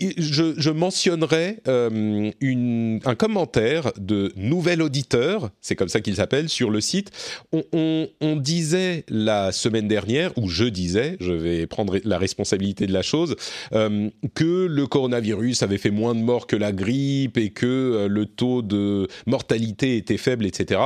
[0.00, 2.30] je, mentionnerai euh,
[3.04, 7.10] un commentaire de Nouvel Auditeur, c'est comme ça qu'il s'appelle, sur le site.
[7.52, 13.02] On, disait la semaine dernière, ou je disais, je vais prendre la responsabilité de la
[13.02, 13.36] chose,
[13.72, 18.08] euh, que le coronavirus avait fait moins de morts que la grippe et que euh,
[18.08, 20.80] le taux de mortalité était faible, etc.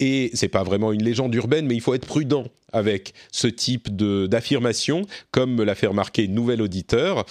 [0.00, 3.94] Et c'est pas vraiment une légende urbaine, mais il faut être prudent avec ce type
[3.94, 7.24] d'affirmation, comme me l'a fait remarquer Nouvel Auditeur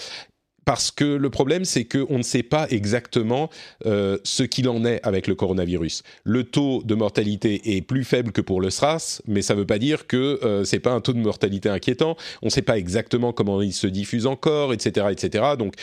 [0.65, 3.49] parce que le problème, c'est qu'on ne sait pas exactement
[3.85, 6.03] euh, ce qu'il en est avec le coronavirus.
[6.23, 9.65] Le taux de mortalité est plus faible que pour le SRAS, mais ça ne veut
[9.65, 12.17] pas dire que ce euh, c'est pas un taux de mortalité inquiétant.
[12.41, 15.43] On ne sait pas exactement comment il se diffuse encore, etc., etc.
[15.57, 15.75] Donc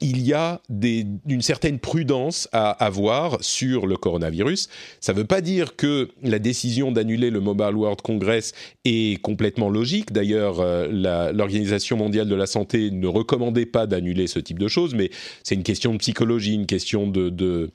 [0.00, 4.68] il y a une certaine prudence à avoir sur le coronavirus.
[5.00, 8.52] Ça ne veut pas dire que la décision d'annuler le Mobile World Congress
[8.84, 10.12] est complètement logique.
[10.12, 14.94] D'ailleurs, euh, l'Organisation mondiale de la santé ne recommandait pas d'annuler ce type de choses,
[14.94, 15.10] mais
[15.42, 17.70] c'est une question de psychologie, une question de,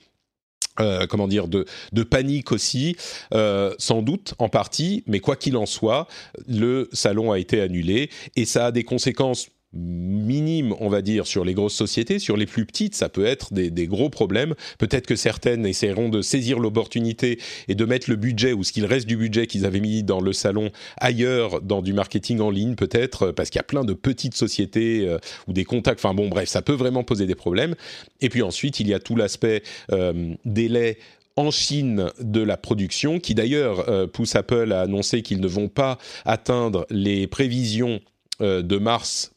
[0.81, 1.65] euh, comment dire, de,
[2.03, 2.97] panique aussi,
[3.33, 6.07] euh, sans doute en partie, mais quoi qu'il en soit,
[6.47, 11.43] le salon a été annulé et ça a des conséquences minime, on va dire, sur
[11.45, 12.19] les grosses sociétés.
[12.19, 14.55] Sur les plus petites, ça peut être des, gros problèmes.
[14.79, 18.85] Peut-être que certaines essaieront de saisir l'opportunité et de mettre le budget ou ce qu'il
[18.85, 22.75] reste du budget qu'ils avaient mis dans le salon ailleurs, dans du marketing en ligne,
[22.75, 25.17] peut-être, parce qu'il y a plein de petites sociétés euh,
[25.47, 25.99] ou des contacts.
[25.99, 27.75] Enfin bon, bref, ça peut vraiment poser des problèmes.
[28.21, 29.61] Et puis ensuite, il y a tout l'aspect
[29.91, 30.97] euh, délai
[31.35, 35.67] en Chine de la production, qui d'ailleurs euh, pousse Apple à annoncer qu'ils ne vont
[35.67, 37.99] pas atteindre les prévisions
[38.41, 39.31] de mars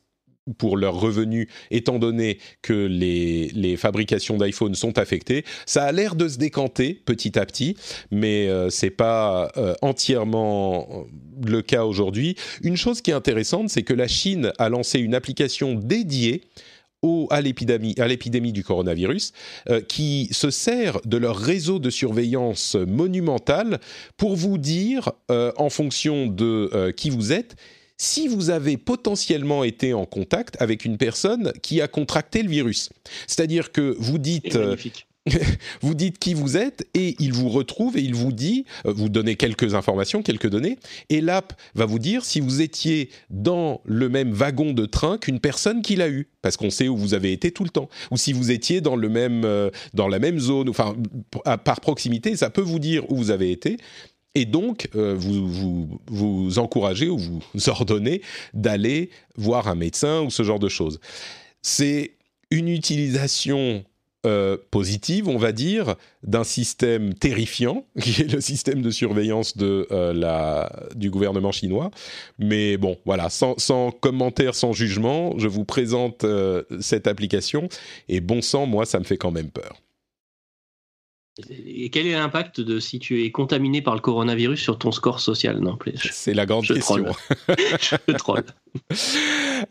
[0.57, 5.45] pour leurs revenus, étant donné que les, fabrications d'iPhone sont affectées.
[5.67, 7.77] Ça a l'air de se décanter petit à petit,
[8.11, 12.35] mais euh, c'est pas euh, entièrement euh, le cas aujourd'hui.
[12.63, 16.43] Une chose qui est intéressante, c'est que la Chine a lancé une application dédiée
[17.03, 19.33] au, à l'épidémie du coronavirus,
[19.87, 23.79] qui se sert de leur réseau de surveillance monumental
[24.17, 27.55] pour vous dire, en fonction de qui vous êtes,
[27.99, 32.91] si vous avez potentiellement été en contact avec une personne qui a contracté le virus.
[33.27, 34.57] C'est-à-dire que vous dites...
[34.57, 34.77] Euh,
[35.83, 39.09] vous dites qui vous êtes et il vous retrouve et il vous dit, euh, vous
[39.09, 40.79] donnez quelques informations, quelques données,
[41.11, 45.41] et l'app va vous dire si vous étiez dans le même wagon de train qu'une
[45.41, 48.17] personne qui l'a eu, parce qu'on sait où vous avez été tout le temps, ou
[48.17, 50.97] si vous étiez dans le même, euh, dans la même zone, enfin
[51.65, 53.77] par proximité, ça peut vous dire où vous avez été,
[54.39, 58.23] et donc, euh, vous, vous, vous encouragez ou vous ordonnez
[58.55, 61.01] d'aller voir un médecin ou ce genre de choses.
[61.61, 62.13] C'est
[62.53, 63.85] une utilisation
[64.27, 69.89] euh, positive, on va dire, d'un système terrifiant, qui est le système de surveillance de,
[69.91, 71.91] euh, la, du gouvernement chinois.
[72.39, 76.25] Mais bon, voilà, sans, sans commentaire, sans jugement, je vous présente
[76.79, 77.69] cette application.
[78.09, 79.83] Et bon sang, moi, ça me fait quand même peur.
[81.67, 85.21] Et quel est l'impact de si tu es contaminé par le coronavirus sur ton score
[85.21, 85.79] social Non,
[86.11, 87.07] c'est la grande question.
[87.81, 88.45] je troll.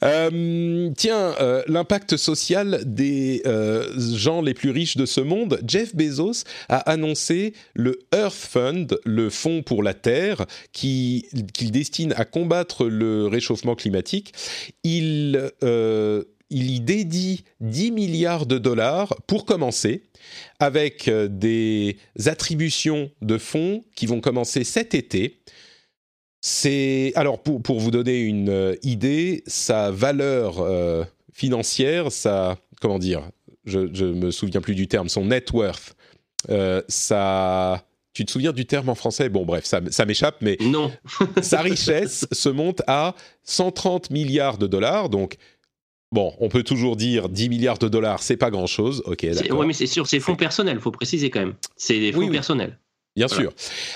[0.04, 5.62] Euh, tiens, euh, l'impact social des euh, gens les plus riches de ce monde.
[5.66, 11.24] Jeff Bezos a annoncé le Earth Fund, le fonds pour la Terre, qu'il
[11.72, 14.34] destine à combattre le réchauffement climatique.
[14.84, 15.52] Il
[16.50, 20.04] il y dédie 10 milliards de dollars pour commencer,
[20.60, 25.40] avec euh, des attributions de fonds qui vont commencer cet été.
[26.42, 31.04] C'est alors pour, pour, vous donner une euh, idée, sa valeur euh,
[31.34, 33.30] financière, sa comment dire,
[33.66, 35.96] je, ne me souviens plus du terme, son net worth,
[36.88, 37.84] sa
[38.18, 39.30] tu te souviens du terme en français?
[39.30, 40.92] Bon, bref, ça, ça m'échappe, mais non.
[41.44, 43.14] sa richesse se monte à
[43.44, 45.38] 130 milliards de dollars, donc
[46.12, 49.04] Bon, on peut toujours dire 10 milliards de dollars, c'est pas grand-chose.
[49.06, 49.60] Ok, d'accord.
[49.60, 51.56] Oui, mais c'est sur ses fonds personnels, faut préciser quand même.
[51.76, 52.78] C'est des fonds personnels.
[53.18, 53.52] Bien sûr.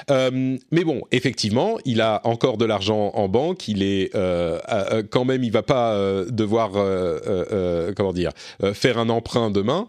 [0.09, 3.67] Euh, mais bon, effectivement, il a encore de l'argent en banque.
[3.67, 5.95] Il est euh, euh, quand même, il va pas
[6.27, 6.71] devoir,
[7.95, 8.31] comment dire,
[8.73, 9.87] faire un emprunt demain.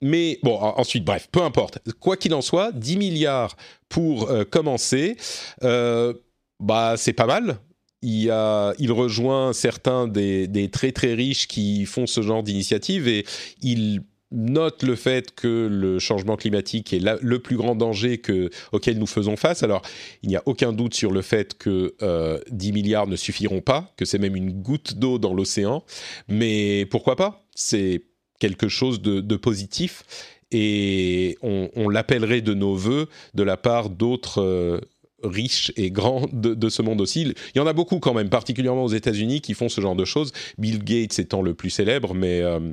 [0.00, 1.80] mais bon, ensuite, bref, peu importe.
[1.98, 3.56] Quoi qu'il en soit, 10 milliards
[3.88, 5.16] pour commencer,
[5.60, 7.58] bah c'est pas mal
[8.02, 13.24] il, rejoint certains des, très très riches qui font ce genre d'initiative et
[13.62, 18.98] il note le fait que le changement climatique est le plus grand danger que, auquel
[18.98, 19.62] nous faisons face.
[19.62, 19.82] Alors,
[20.22, 21.94] il n'y a aucun doute sur le fait que
[22.50, 25.84] 10 euh, milliards ne suffiront pas, que c'est même une goutte d'eau dans l'océan,
[26.28, 27.44] mais pourquoi pas?
[27.54, 28.04] C'est
[28.38, 30.02] quelque chose de, positif
[30.50, 34.80] et on, l'appellerait de nos voeux de la part d'autres euh,
[35.22, 37.22] riches et grands de, ce monde aussi.
[37.22, 40.04] Il y en a beaucoup quand même, particulièrement aux États-Unis, qui font ce genre de
[40.04, 40.32] choses.
[40.58, 42.72] Bill Gates étant le plus célèbre, mais euh,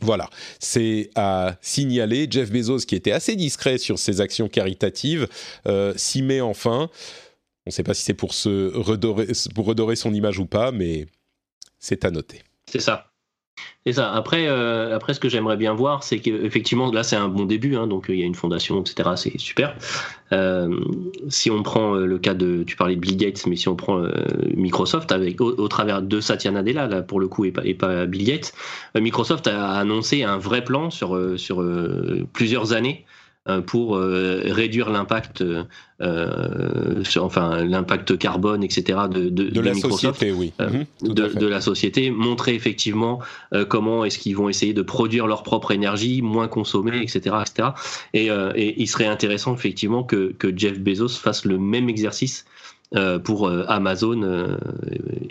[0.00, 2.26] voilà, c'est à signaler.
[2.30, 5.28] Jeff Bezos, qui était assez discret sur ses actions caritatives,
[5.66, 6.90] euh, s'y met enfin.
[7.64, 8.34] On ne sait pas si c'est pour
[9.54, 11.06] pour redorer son image ou pas, mais
[11.78, 12.42] c'est à noter.
[12.70, 13.11] C'est ça.
[13.84, 14.12] C'est ça.
[14.12, 17.76] Après, euh, après, ce que j'aimerais bien voir, c'est qu'effectivement, là, c'est un bon début.
[17.76, 19.10] Hein, donc, il y a une fondation, etc.
[19.16, 19.74] C'est super.
[20.32, 20.80] Euh,
[21.28, 23.74] si on prend euh, le cas de, tu parlais de Bill Gates, mais si on
[23.74, 24.02] prend
[24.54, 28.06] Microsoft, avec au, travers de Satya Nadella, là, pour le coup, et pas, et pas
[28.06, 28.52] Bill Gates,
[28.94, 31.64] Microsoft a annoncé un vrai plan sur sur
[32.32, 33.20] plusieurs années euh,
[33.66, 39.00] pour euh, réduire l'impact, euh, enfin l'impact carbone, etc.
[39.10, 40.52] de, de, la société, oui.
[40.60, 43.18] Mhm, de, la société, montrer effectivement
[43.68, 47.70] comment est-ce qu'ils vont essayer de produire leur propre énergie, moins consommer, etc., etc.
[48.14, 52.44] Et, et il serait intéressant effectivement que, que, Jeff Bezos fasse le même exercice.
[53.24, 54.56] pour Amazon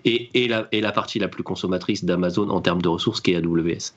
[0.03, 3.31] et, et, la, et la partie la plus consommatrice d'Amazon en termes de ressources qui
[3.31, 3.93] est AWS.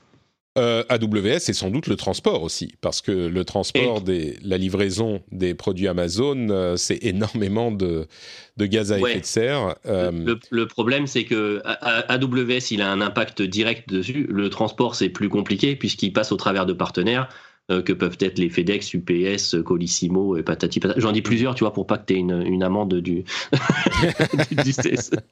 [0.56, 5.20] Euh, AWS et sans doute le transport aussi, parce que le transport, des, la livraison
[5.32, 8.06] des produits Amazon, euh, c'est énormément de,
[8.56, 9.74] de, gaz à effet de serre.
[9.86, 14.28] Euh, le, problème, c'est que AWS, il a un impact direct dessus.
[14.30, 17.28] Le transport, c'est plus compliqué puisqu'il passe au travers de partenaires.
[17.70, 21.00] Euh, que peuvent être les FedEx, UPS, Colissimo et patati patata.
[21.00, 23.24] J'en dis plusieurs, tu vois, pour pas que tu aies une, une, amende du,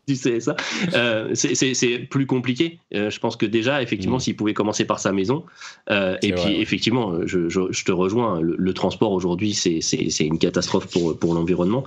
[0.08, 0.56] du, CSA.
[0.94, 2.78] Euh, c'est plus compliqué.
[2.94, 4.20] Euh, je pense que déjà, effectivement, mm.
[4.20, 5.44] s'il pouvait commencer par sa maison,
[5.90, 11.34] et puis effectivement, je, je, te rejoins, le, transport aujourd'hui, c'est une catastrophe pour, pour
[11.34, 11.84] l'environnement.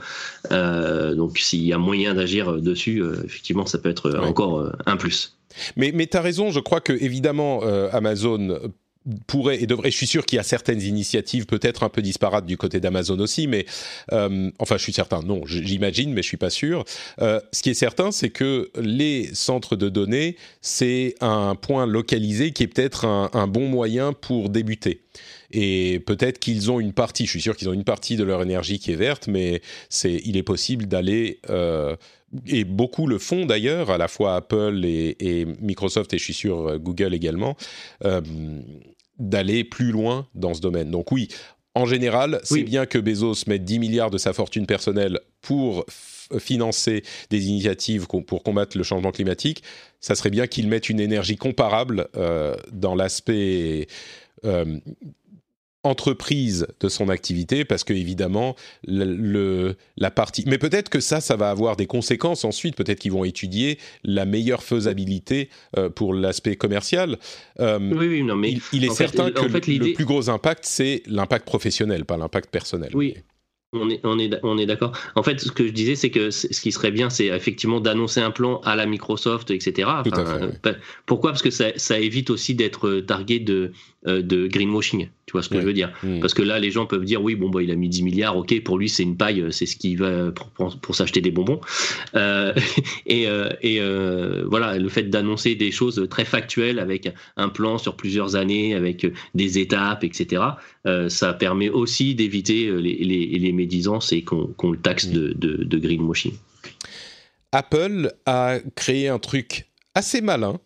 [0.52, 5.39] donc s'il y a moyen d'agir dessus, effectivement, ça peut être encore un plus.
[5.76, 8.60] Mais, mais tu as raison, je crois que évidemment Amazon
[9.28, 9.91] pourrait et devrait.
[9.91, 13.20] Je suis sûr qu'il y a certaines initiatives peut-être un peu disparates du côté d'Amazon
[13.20, 13.66] aussi, mais
[14.12, 15.22] euh, enfin, je suis certain.
[15.22, 16.84] Non, j'imagine, mais je suis pas sûr.
[17.22, 22.51] Euh, ce qui est certain, c'est que les centres de données, c'est un point localisé
[22.51, 25.01] qui est peut-être un, bon moyen pour débuter.
[25.51, 27.26] Et peut-être qu'ils ont une partie.
[27.26, 30.22] Je suis sûr qu'ils ont une partie de leur énergie qui est verte, mais c'est,
[30.26, 31.95] il est possible d'aller euh,
[32.47, 36.80] et beaucoup le font d'ailleurs, à la fois Apple et, Microsoft et je suis sûr
[36.80, 37.56] Google également,
[39.20, 40.91] d'aller plus loin dans ce domaine.
[40.91, 41.30] Donc oui,
[41.76, 45.86] en général, c'est bien que Bezos mette 10 milliards de sa fortune personnelle pour
[46.39, 49.61] financer des initiatives pour combattre le changement climatique.
[49.99, 53.88] Ça serait bien qu'il mette une énergie comparable euh, dans l'aspect
[54.45, 54.80] euh,
[55.86, 58.55] entreprise de son activité parce que évidemment
[58.88, 62.75] le, la partie mais peut-être que ça ça va avoir des conséquences ensuite.
[62.75, 67.17] Peut-être qu'ils vont étudier la meilleure faisabilité euh, pour l'aspect commercial.
[67.59, 71.45] Euh, oui, oui, non, mais il, est certain que le, plus gros impact c'est l'impact
[71.45, 72.91] professionnel pas l'impact personnel.
[72.93, 73.15] Oui
[73.75, 74.93] on est, on est, on est d'accord.
[75.15, 78.21] En fait, ce que je disais, c'est que ce qui serait bien, c'est effectivement d'annoncer
[78.21, 79.89] un plan à la Microsoft, etc.
[80.05, 80.73] Euh,
[81.05, 81.31] pourquoi?
[81.31, 83.71] Parce que ça, ça évite aussi d'être targué de, euh,
[84.06, 85.10] de greenwashing.
[85.26, 86.20] Tu vois ce que je veux dire hmm.
[86.20, 88.38] Parce que là, les gens peuvent dire oui, bon, bah, il a mis 10 milliards,
[88.38, 91.32] ok, pour lui, c'est une paille, euh, c'est ce qu'il va pour, pour, s'acheter des
[91.32, 91.60] bonbons.
[92.16, 92.53] Euh,
[93.08, 97.78] et, euh, et euh, voilà, le fait d'annoncer des choses très factuelles avec un plan
[97.78, 100.43] sur plusieurs années, avec des étapes, etc.,
[101.08, 105.78] ça permet aussi d'éviter les, les, les, médisances et qu'on le taxe de, de, de
[105.80, 106.34] greenwashing.
[107.51, 110.60] Apple a créé un truc assez malin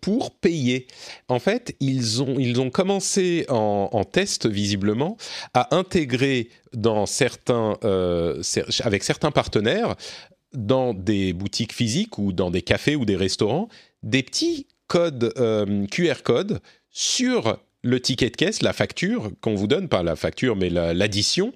[0.00, 0.86] pour payer.
[1.28, 5.16] En fait, ils ont, ils ont commencé en, test, visiblement,
[5.52, 8.42] à intégrer dans certains, euh,
[8.80, 9.96] avec certains partenaires,
[10.52, 13.68] dans des boutiques physiques ou dans des cafés ou des restaurants,
[14.02, 16.60] des petits codes euh, QR codes
[16.90, 21.52] sur le ticket de caisse, la facture qu'on vous donne, pas la facture mais l'addition,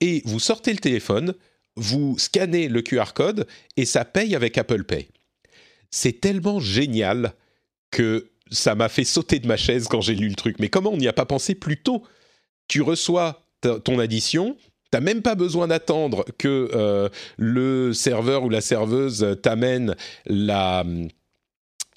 [0.00, 1.34] et vous sortez le téléphone,
[1.74, 3.46] vous scannez le QR code
[3.76, 5.08] et ça paye avec Apple Pay.
[5.90, 7.34] C'est tellement génial
[7.96, 10.56] que ça m'a fait sauter de ma chaise quand j'ai lu le truc.
[10.58, 12.04] Mais comment on n'y a pas pensé plus tôt?
[12.68, 13.42] Tu reçois
[13.84, 14.56] ton addition,
[14.92, 20.84] T'as même pas besoin d'attendre que euh, le serveur ou la serveuse t'amène la,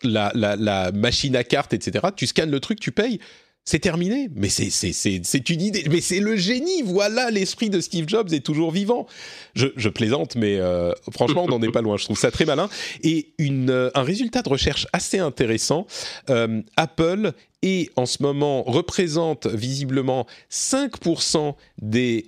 [0.01, 2.07] la, la, machine à carte, etc.
[2.15, 3.19] Tu scannes le truc, tu payes
[3.65, 4.29] c'est terminé.
[4.35, 5.83] Mais c'est une idée.
[5.91, 6.81] Mais c'est le génie.
[6.83, 9.05] Voilà, l'esprit de Steve Jobs est toujours vivant.
[9.53, 11.97] Je, plaisante, mais euh, franchement, on n'en est pas loin.
[11.97, 12.69] Je trouve ça très malin.
[13.03, 15.85] Et une, euh, un résultat de recherche assez intéressant.
[16.29, 22.25] Euh, Apple et en ce moment représente visiblement 5% des,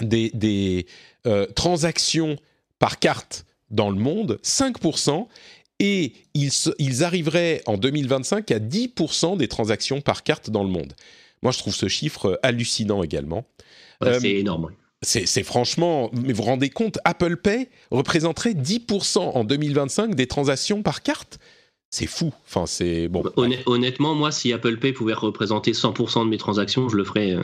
[0.00, 0.86] des, des
[1.54, 2.36] transactions
[2.78, 5.26] par carte dans le monde, 5%,
[5.82, 10.94] et ils, arriveraient en 2025 à 10% des transactions par carte dans le monde.
[11.42, 13.44] Moi, je trouve ce chiffre hallucinant également.
[14.00, 14.70] c'est euh, énorme.
[15.02, 20.84] C'est franchement, mais vous vous rendez compte, Apple Pay représenterait 10% en 2025 des transactions
[20.84, 21.40] par carte?
[21.90, 22.32] C'est fou.
[22.46, 23.24] Enfin, c'est bon.
[23.66, 27.32] Honnêtement, moi, si Apple Pay pouvait représenter 100% de mes transactions, je le ferais.
[27.32, 27.42] Euh,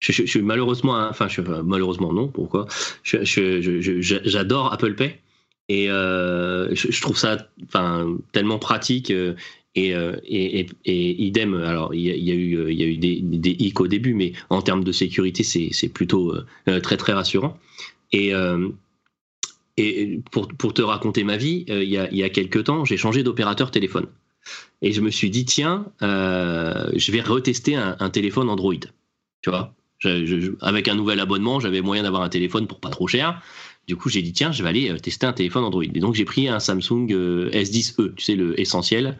[0.00, 2.26] je, suis malheureusement, enfin, je, malheureusement non.
[2.26, 2.66] Pourquoi?
[3.04, 5.20] J'adore Apple Pay.
[5.68, 7.48] Et euh, je, trouve ça
[8.32, 9.10] tellement pratique.
[9.10, 9.34] Euh,
[9.78, 10.66] euh, et,
[11.24, 14.92] idem, alors il y, a eu, des, des hicks au début, mais en termes de
[14.92, 16.34] sécurité, c'est plutôt
[16.82, 17.58] très très rassurant.
[18.12, 18.32] Et,
[20.30, 24.06] pour, te raconter ma vie, il, y a, y quelques temps, j'ai changé d'opérateur téléphone.
[24.82, 28.74] Et je me suis dit, tiens, je vais retester un, un téléphone Android.
[29.40, 29.74] Tu vois?
[30.60, 33.40] Avec un nouvel abonnement, j'avais moyen d'avoir un téléphone pour pas trop cher.
[33.88, 35.82] Du coup, j'ai dit, tiens, je vais aller euh, tester un téléphone Android.
[35.82, 39.18] Et donc, j'ai pris un Samsung euh, S10e, tu sais, le essentiel.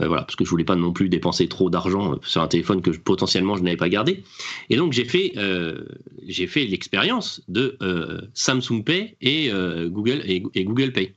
[0.00, 2.82] Euh, voilà, parce que je voulais pas non plus dépenser trop d'argent sur un téléphone
[2.82, 4.22] que potentiellement je n'avais pas gardé.
[4.68, 5.32] Et donc, j'ai fait,
[6.46, 7.78] fait l'expérience de
[8.34, 9.50] Samsung Pay et,
[9.90, 11.12] Google, et Google Pay.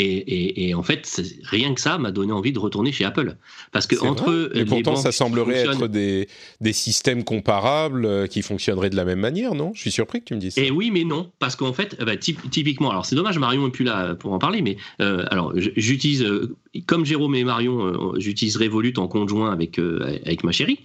[0.00, 3.36] Et, en fait, rien que ça m'a donné envie de retourner chez Apple.
[3.72, 6.28] Parce que entre Et pourtant, ça semblerait être des,
[6.60, 9.72] des, systèmes comparables euh, qui fonctionneraient de la même manière, non?
[9.74, 10.60] Je suis surpris que tu me dises ça.
[10.60, 11.30] Et oui, mais non.
[11.38, 14.62] Parce qu'en fait, bah, typiquement, alors c'est dommage, Marion n'est plus là pour en parler,
[14.62, 20.44] mais euh, alors j'utilise, euh, comme Jérôme et Marion, j'utilise Revolut en conjoint avec, avec
[20.44, 20.80] ma chérie.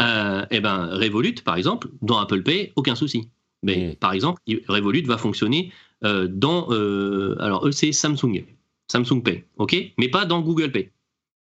[0.00, 3.28] et ben Revolut, par exemple, dans Apple Pay, aucun souci.
[3.62, 3.96] Mais hmm.
[3.96, 8.44] par exemple, Revolut va fonctionner euh, dans euh, alors eux c'est Samsung,
[8.90, 10.90] Samsung Pay, ok, mais pas dans Google Pay,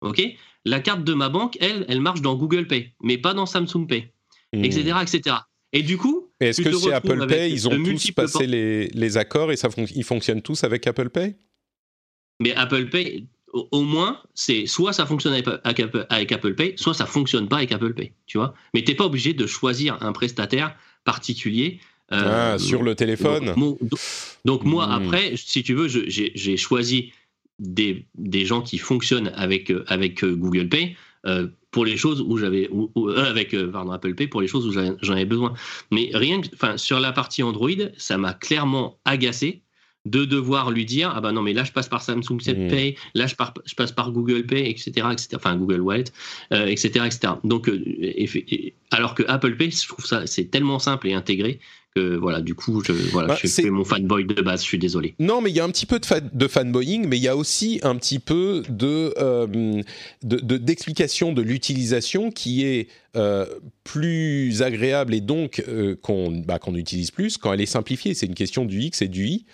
[0.00, 0.22] ok?
[0.64, 3.86] La carte de ma banque, elle, elle marche dans Google Pay, mais pas dans Samsung
[3.86, 4.12] Pay,
[4.52, 5.02] etc., hmm.
[5.02, 5.36] etc.
[5.72, 9.50] Et du coup, est-ce que c'est Apple Pay Ils ont tous passé les, les, accords
[9.50, 11.36] et ça ils fonctionnent tous avec Apple Pay?
[12.40, 15.46] Mais Apple Pay, au moins, c'est soit ça fonctionne avec,
[16.10, 18.54] avec, Apple Pay, soit ça fonctionne pas avec Apple Pay, tu vois?
[18.72, 23.54] Mais t'es pas obligé de choisir un prestataire particulier euh, ah, sur le téléphone
[24.44, 24.90] Donc, moi, hmm.
[24.90, 27.12] après, si tu veux, j'ai choisi
[27.58, 30.96] des, des, gens qui fonctionnent avec, euh, avec euh, Google Pay
[31.70, 32.68] pour les choses où j'avais
[33.16, 35.54] avec pardon, Apple Pay pour les choses où j'en avais besoin.
[35.90, 39.62] Mais rien enfin sur la partie Android, ça m'a clairement agacé
[40.04, 42.68] de devoir lui dire ah ben non mais là je passe par Samsung mmh.
[42.68, 43.34] Pay, là je,
[43.64, 45.28] je, passe par Google Pay, etc., etc.
[45.36, 46.04] Enfin Google Wallet,
[46.50, 47.32] etc., etc.
[47.42, 47.70] Donc
[48.90, 51.58] alors que Apple Pay, je trouve ça c'est tellement simple et intégré
[51.96, 55.14] voilà, du coup, je, voilà, bah, je mon fanboy de base, je suis désolé.
[55.20, 57.36] Non, mais il y a un petit peu de, de fanboying, mais il y a
[57.36, 59.82] aussi un petit peu de, euh,
[60.22, 63.46] d'explication de, l'utilisation qui est euh,
[63.84, 68.14] plus agréable et donc euh, qu'on, bah, qu'on utilise plus quand elle est simplifiée.
[68.14, 69.46] C'est une question du X et du Y.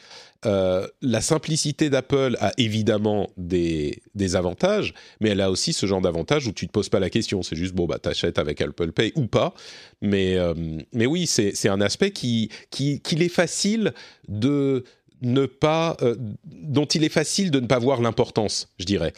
[0.47, 4.03] Euh, la simplicité d'Apple a évidemment des,
[4.34, 7.43] avantages, mais elle a aussi ce genre d'avantages où tu te poses pas la question.
[7.43, 9.55] C'est juste, bon, bah, t'achètes avec Apple Pay ou pas.
[10.01, 10.55] Mais, euh,
[10.93, 13.93] mais oui, c'est un aspect qui, qui, qu'il est facile
[14.28, 14.84] de
[15.22, 19.12] ne pas, euh, dont il est facile de ne pas voir l'importance, je dirais,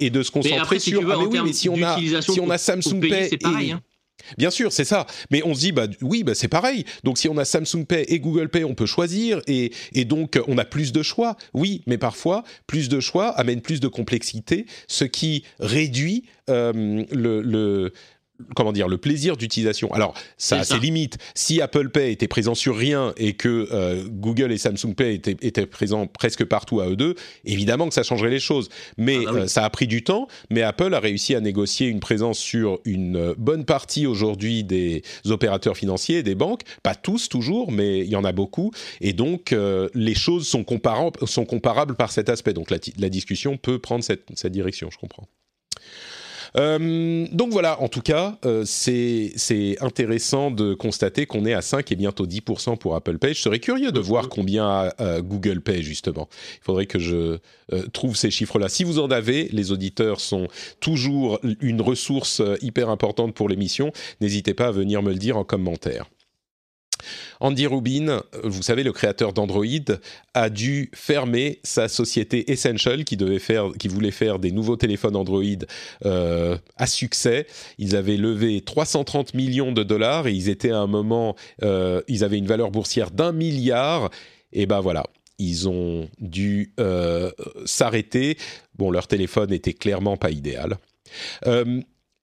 [0.00, 1.00] et, de se concentrer sur.
[1.02, 3.82] ah mais oui, mais si on a si on a Samsung Pay, pareil, hein.
[4.38, 5.06] Bien sûr, c'est ça.
[5.30, 6.84] Mais on se dit, bah oui, bah, c'est pareil.
[7.04, 9.70] Donc si on a Samsung Pay et Google Pay, on peut choisir et,
[10.04, 11.36] donc on a plus de choix.
[11.54, 17.92] Oui, mais parfois, plus de choix amène plus de complexité, ce qui réduit euh, le,
[18.54, 19.92] comment dire le plaisir d'utilisation.
[19.92, 21.18] Alors ça a ses limites.
[21.34, 25.66] Si Apple Pay était présent sur rien et que euh, Google et Samsung Pay étaient,
[25.66, 27.14] présents presque partout à eux deux,
[27.44, 28.68] évidemment que ça changerait les choses.
[28.96, 30.28] Mais ah bah euh, ça a pris du temps.
[30.50, 35.76] Mais Apple a réussi à négocier une présence sur une bonne partie aujourd'hui des opérateurs
[35.76, 36.62] financiers et des banques.
[36.82, 38.70] Pas tous toujours, mais il y en a beaucoup.
[39.00, 42.52] Et donc euh, les choses sont comparables, sont comparables par cet aspect.
[42.52, 44.90] Donc la, la discussion peut prendre cette, cette direction.
[44.90, 45.26] Je comprends.
[46.58, 51.92] Euh, donc voilà, en tout cas, euh, c'est intéressant de constater qu'on est à 5
[51.92, 53.34] et bientôt 10% pour Apple Pay.
[53.34, 56.28] Je serais curieux de voir combien euh, Google Pay, justement.
[56.56, 57.38] Il faudrait que je
[57.92, 58.68] trouve ces chiffres-là.
[58.68, 60.46] Si vous en avez, les auditeurs sont
[60.78, 63.92] toujours une ressource hyper importante pour l'émission.
[64.20, 66.06] N'hésitez pas à venir me le dire en commentaire.
[67.40, 69.64] Andy Rubin, vous savez, le créateur d'Android,
[70.34, 73.16] a dû fermer sa société Essential qui,
[73.88, 75.42] voulait faire des nouveaux téléphones Android
[76.04, 77.46] euh, à succès.
[77.78, 82.24] Ils avaient levé 330 millions de dollars et ils étaient à un moment, euh, ils
[82.24, 84.10] avaient une valeur boursière d'un milliard.
[84.52, 85.04] Et ben voilà,
[85.38, 87.30] ils ont dû euh,
[87.64, 88.36] s'arrêter.
[88.76, 90.78] Bon, leur téléphone était clairement pas idéal.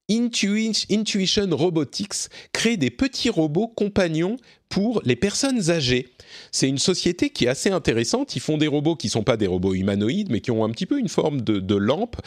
[0.09, 4.37] Intuition Robotics crée des petits robots compagnons
[4.69, 6.09] pour les personnes âgées.
[6.51, 8.35] C'est une société qui est assez intéressante.
[8.35, 10.69] Ils font des robots qui ne sont pas des robots humanoïdes, mais qui ont un
[10.71, 12.17] petit peu une forme de, lampe.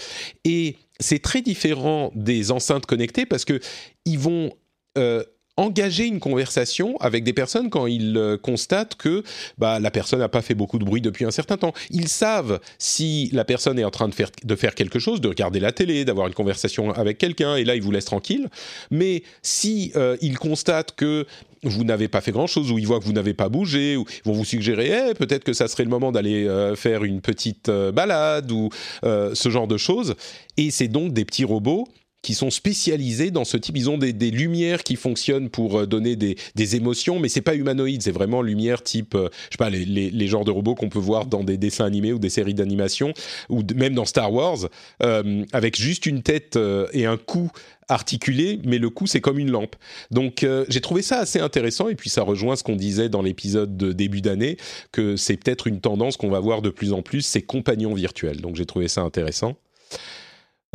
[0.44, 3.60] Et c'est très différent des enceintes connectées parce que
[4.04, 4.52] ils vont
[4.96, 5.22] euh,
[5.56, 9.22] engager une conversation avec des personnes quand ils euh, constatent que
[9.58, 11.72] bah, la personne n'a pas fait beaucoup de bruit depuis un certain temps.
[11.90, 15.28] Ils savent si la personne est en train de faire, de faire quelque chose, de
[15.28, 18.48] regarder la télé, d'avoir une conversation avec quelqu'un, et là, ils vous laissent tranquille.
[18.90, 21.26] Mais si euh, ils constatent que
[21.62, 24.28] vous n'avez pas fait grand-chose, ou ils voient que vous n'avez pas bougé, ou ils
[24.28, 27.70] vont vous suggérer eh, peut-être que ça serait le moment d'aller euh, faire une petite
[27.70, 28.68] balade, ou
[29.02, 30.14] ce genre de choses.
[30.56, 31.88] Et c'est donc des petits robots
[32.22, 33.76] qui sont spécialisés dans ce type.
[33.76, 36.36] Ils ont des, lumières qui fonctionnent pour euh, donner des,
[36.74, 40.44] émotions, mais c'est pas humanoïde, c'est vraiment lumière type, euh, je sais pas, les, genres
[40.44, 43.14] de robots qu'on peut voir dans des dessins animés ou des séries d'animation,
[43.48, 44.68] ou même dans Star Wars,
[45.04, 46.58] euh, avec juste une tête
[46.92, 47.50] et un cou
[47.88, 49.76] articulé, mais le cou c'est comme une lampe.
[50.10, 53.76] Donc j'ai trouvé ça assez intéressant et puis ça rejoint ce qu'on disait dans l'épisode
[53.76, 54.56] de début d'année
[54.90, 58.40] que c'est peut-être une tendance qu'on va voir de plus en plus, ces compagnons virtuels.
[58.40, 59.56] Donc j'ai trouvé ça intéressant.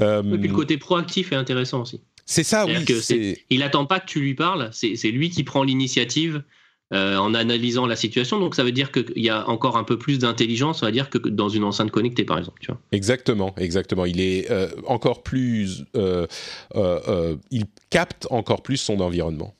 [0.02, 2.02] Euh, et puis le côté proactif est intéressant aussi.
[2.26, 3.36] C'est ça, oui.
[3.49, 6.43] il n'attend pas que tu lui parles, c'est lui qui prend l'initiative
[6.93, 8.39] euh, en analysant la situation.
[8.39, 11.09] Donc ça veut dire qu'il y a encore un peu plus d'intelligence, on va dire,
[11.09, 12.59] que dans une enceinte connectée, par exemple.
[12.62, 12.80] Tu vois.
[12.92, 14.05] Exactement, exactement.
[14.05, 19.54] Il est euh, encore plus, il capte encore plus son environnement.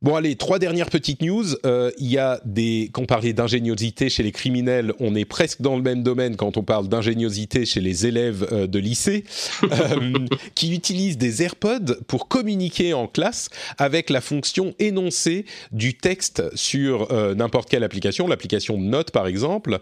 [0.00, 1.44] Bon, allez, trois dernières petites news.
[1.66, 2.88] Euh, il y a des.
[2.92, 6.56] Quand on parlait d'ingéniosité chez les criminels, on est presque dans le même domaine quand
[6.56, 9.24] on parle d'ingéniosité chez les élèves euh, de lycée,
[9.64, 10.12] euh,
[10.54, 17.08] qui utilisent des AirPods pour communiquer en classe avec la fonction énoncée du texte sur
[17.34, 19.78] n'importe quelle application, l'application Note par exemple.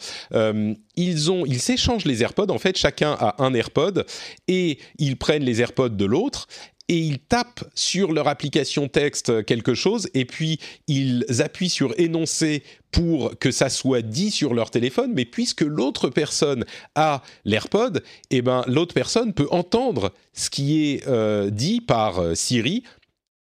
[0.96, 2.48] ils ont, ils s'échangent les AirPods.
[2.48, 4.06] En fait, chacun a un AirPod
[4.48, 6.48] et ils prennent les AirPods de l'autre
[6.88, 12.62] et ils tapent sur leur application texte quelque chose et puis ils appuient sur énoncer
[12.92, 16.64] pour que ça soit dit sur leur téléphone, mais puisque l'autre personne
[16.94, 22.34] a l'AirPod, eh ben l'autre personne peut entendre ce qui est euh, dit par euh,
[22.34, 22.84] Siri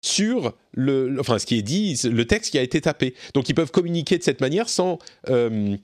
[0.01, 3.15] sur le, enfin ce qui est dit, le texte qui a été tapé.
[3.33, 4.99] Donc ils peuvent communiquer de cette manière sans
[5.29, 5.77] euh,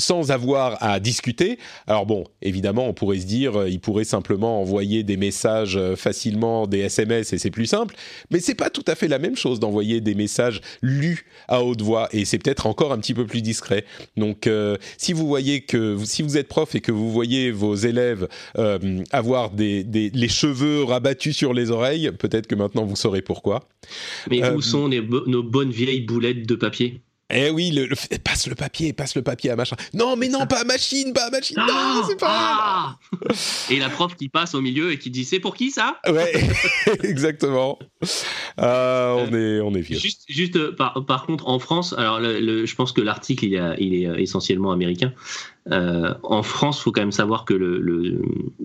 [0.00, 1.58] sans avoir à discuter.
[1.86, 5.94] Alors bon, évidemment, on pourrait se dire, euh, il pourrait simplement envoyer des messages euh,
[5.94, 7.94] facilement, des SMS, et c'est plus simple.
[8.30, 11.82] Mais c'est pas tout à fait la même chose d'envoyer des messages lus à haute
[11.82, 13.84] voix, et c'est peut-être encore un petit peu plus discret.
[14.16, 17.74] Donc, euh, si vous voyez que, si vous êtes prof et que vous voyez vos
[17.74, 18.28] élèves
[19.12, 23.68] avoir des, les cheveux rabattus sur les oreilles, peut-être que maintenant vous saurez pourquoi.
[24.30, 27.02] Mais où sont nos bonnes vieilles boulettes de papier
[27.32, 27.88] eh oui, le,
[28.18, 29.76] passe le papier, passe le papier à machin.
[29.94, 31.56] Non, mais non, pas à machine, pas à machine.
[31.56, 32.28] non, ah, c'est pas.
[32.30, 32.98] Ah.
[33.70, 35.98] et la prof qui passe au milieu et qui dit c'est pour qui ça?
[36.08, 36.32] Ouais,
[37.02, 37.78] exactement.
[38.58, 39.98] Euh, on est, on est vieux.
[39.98, 43.94] Juste, juste euh, par, par, contre, en France, alors je pense que l'article il, il,
[43.94, 45.12] est euh, essentiellement américain.
[45.70, 47.54] en France, il faut quand même savoir que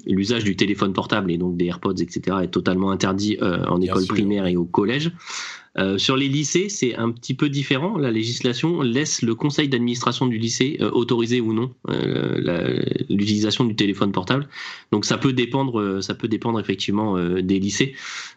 [0.06, 4.48] l'usage du téléphone portable et donc des AirPods, etc., est totalement interdit en école primaire
[4.48, 5.12] et au collège.
[5.78, 7.98] Euh, sur les lycées, c'est un petit peu différent.
[7.98, 13.76] La législation laisse le conseil d'administration du lycée euh, autoriser ou non euh, l'utilisation du
[13.76, 14.48] téléphone portable.
[14.92, 17.94] Donc ça peut dépendre, ça peut dépendre effectivement des lycées.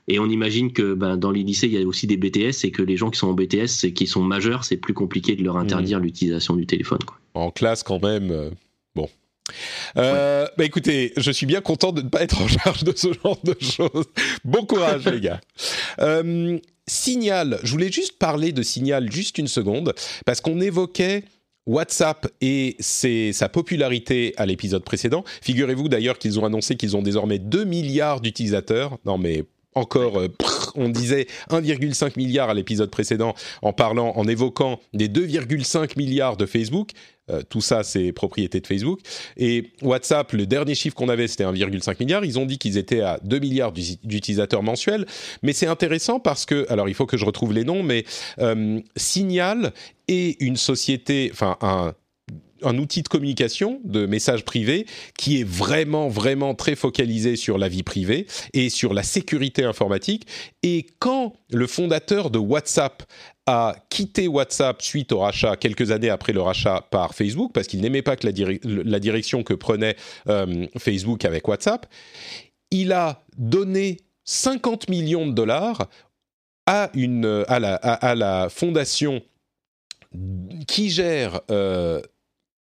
[0.08, 2.70] Et on imagine que ben, dans les lycées, il y a aussi des BTS et
[2.70, 5.44] que les gens qui sont en BTS et qui sont majeurs, c'est plus compliqué de
[5.44, 6.02] leur interdire mmh.
[6.02, 6.98] l'utilisation du téléphone.
[7.34, 8.50] En classe, quand même.
[8.94, 9.08] Bon,
[9.94, 13.38] bah écoutez, je suis bien content de ne pas être en charge de ce genre
[13.44, 14.06] de choses.
[14.44, 15.40] Bon courage les gars.
[16.00, 16.58] Euh,
[16.88, 19.94] Signal, je voulais juste parler de Signal juste une seconde,
[20.26, 21.24] parce qu'on évoquait
[21.66, 25.22] WhatsApp et sa popularité à l'épisode précédent.
[25.42, 28.96] Figurez-vous d'ailleurs qu'ils ont annoncé qu'ils ont désormais 2 milliards d'utilisateurs.
[29.04, 29.44] Non mais
[29.74, 30.28] encore, euh,
[30.74, 36.46] on disait 1,5 milliard à l'épisode précédent en parlant, en évoquant des 2,5 milliards de
[36.46, 36.90] Facebook.
[37.30, 39.00] Euh, tout ça, c'est propriété de Facebook.
[39.36, 42.24] Et WhatsApp, le dernier chiffre qu'on avait, c'était 1,5 milliard.
[42.24, 45.06] Ils ont dit qu'ils étaient à 2 milliards d'utilisateurs mensuels.
[45.42, 48.04] Mais c'est intéressant parce que, alors il faut que je retrouve les noms, mais
[48.40, 49.72] euh, Signal
[50.08, 51.94] est une société, enfin un
[52.62, 54.86] un outil de communication, de messages privés,
[55.16, 60.26] qui est vraiment, vraiment très focalisé sur la vie privée et sur la sécurité informatique.
[60.62, 63.02] Et quand le fondateur de WhatsApp
[63.48, 67.80] a quitté WhatsApp suite au rachat, quelques années après le rachat par Facebook, parce qu'il
[67.80, 69.96] n'aimait pas que la, direction que prenait
[70.28, 71.86] euh, Facebook avec WhatsApp,
[72.70, 75.88] il a donné 50 millions de dollars
[76.66, 79.22] à, une, à, la, à, la fondation
[80.66, 82.02] qui gère euh,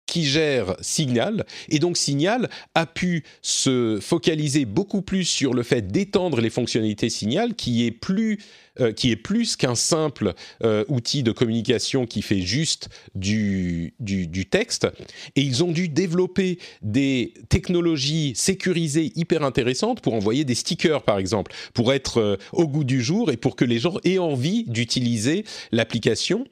[0.07, 1.45] qui gère Signal.
[1.69, 7.11] Et donc Signal a pu se focaliser beaucoup plus sur le fait d'étendre les fonctionnalités
[7.11, 8.39] Signal, qui est plus,
[8.81, 14.47] euh, qui est plus qu'un simple euh, outil de communication qui fait juste du, du,
[14.47, 14.87] texte.
[15.35, 21.19] Et ils ont dû développer des technologies sécurisées hyper intéressantes pour envoyer des stickers, par
[21.19, 24.65] exemple, pour être euh, au goût du jour et pour que les gens aient envie
[24.65, 26.47] d'utiliser l'application.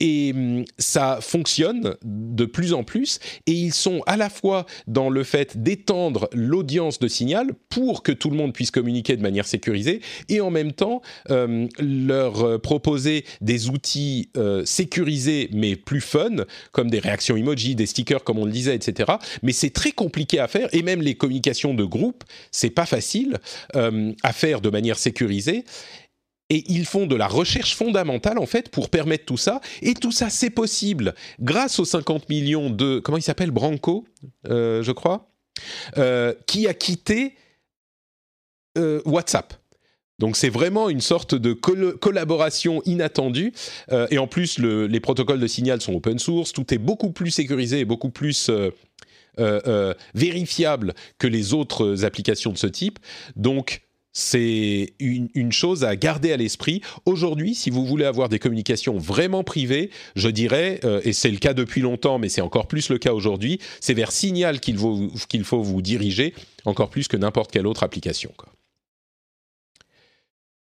[0.00, 3.18] Et hum, ça fonctionne de plus en plus.
[3.46, 8.12] Et ils sont à la fois dans le fait d'étendre l'audience de Signal pour que
[8.12, 13.24] tout le monde puisse communiquer de manière sécurisée, et en même temps hum, leur proposer
[13.40, 18.44] des outils euh, sécurisés mais plus fun, comme des réactions emoji, des stickers comme on
[18.44, 19.12] le disait, etc.
[19.42, 23.38] Mais c'est très compliqué à faire, et même les communications de groupe, c'est pas facile
[23.74, 25.64] hum, à faire de manière sécurisée
[26.50, 29.60] et ils font de la recherche fondamentale en fait pour permettre tout ça.
[29.82, 34.04] Et tout ça, c'est possible grâce aux 50 millions de comment il s'appelle Branco,
[34.48, 35.28] euh, je crois,
[35.98, 37.34] euh, qui a quitté
[38.78, 39.54] euh, WhatsApp.
[40.18, 43.52] Donc c'est vraiment une sorte de collaboration inattendue.
[44.10, 46.54] et en plus, les protocoles de signal sont open source.
[46.54, 48.50] Tout est beaucoup plus sécurisé et beaucoup plus
[50.14, 52.98] vérifiable que les autres applications de ce type.
[53.36, 53.85] Donc
[54.18, 56.80] c'est une, chose à garder à l'esprit.
[57.04, 61.36] Aujourd'hui, si vous voulez avoir des communications vraiment privées, je dirais, euh, et c'est le
[61.36, 65.62] cas depuis longtemps, mais c'est encore plus le cas aujourd'hui, c'est vers Signal qu'il faut,
[65.62, 66.32] vous diriger,
[66.64, 68.32] encore plus que n'importe quelle autre application.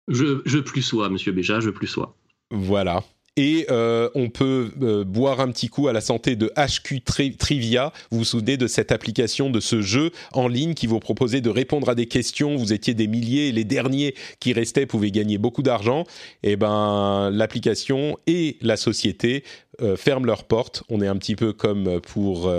[0.10, 2.18] Je, je plus sois, monsieur Béja, je plus sois.
[2.52, 3.06] Voilà
[3.38, 7.04] et euh, on peut euh, boire un petit coup à la santé de HQ
[7.38, 7.92] Trivia.
[8.10, 11.50] Vous vous souvenez de cette application, de ce jeu en ligne qui vous proposait de
[11.50, 12.56] répondre à des questions.
[12.56, 16.04] Vous étiez des milliers et les derniers qui restaient pouvaient gagner beaucoup d'argent.
[16.44, 19.44] Et eh ben l'application et la société
[19.82, 20.84] euh, ferment leurs portes.
[20.90, 22.50] On est un petit peu comme pour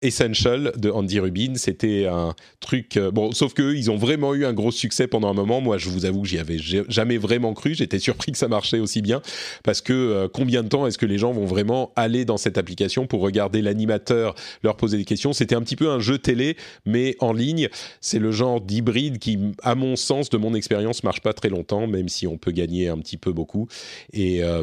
[0.00, 4.44] Essential de Andy Rubin, c'était un truc euh, bon, sauf que ils ont vraiment eu
[4.44, 5.60] un gros succès pendant un moment.
[5.60, 7.74] Moi, je vous avoue que j'y avais jamais vraiment cru.
[7.74, 9.20] J'étais surpris que ça marchait aussi bien
[9.64, 12.58] parce que euh, combien de temps est-ce que les gens vont vraiment aller dans cette
[12.58, 15.32] application pour regarder l'animateur leur poser des questions?
[15.32, 16.56] C'était un petit peu un jeu télé,
[16.86, 17.68] mais en ligne.
[18.00, 21.88] C'est le genre d'hybride qui, à mon sens, de mon expérience, marche pas très longtemps,
[21.88, 23.66] même si on peut gagner un petit peu beaucoup.
[24.12, 24.62] Et euh,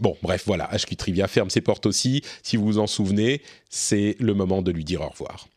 [0.00, 0.70] bon, bref, voilà.
[0.72, 2.22] HQ Trivia ferme ses portes aussi.
[2.42, 3.42] Si vous vous en souvenez,
[3.72, 5.48] c'est le moment de lui dire au revoir.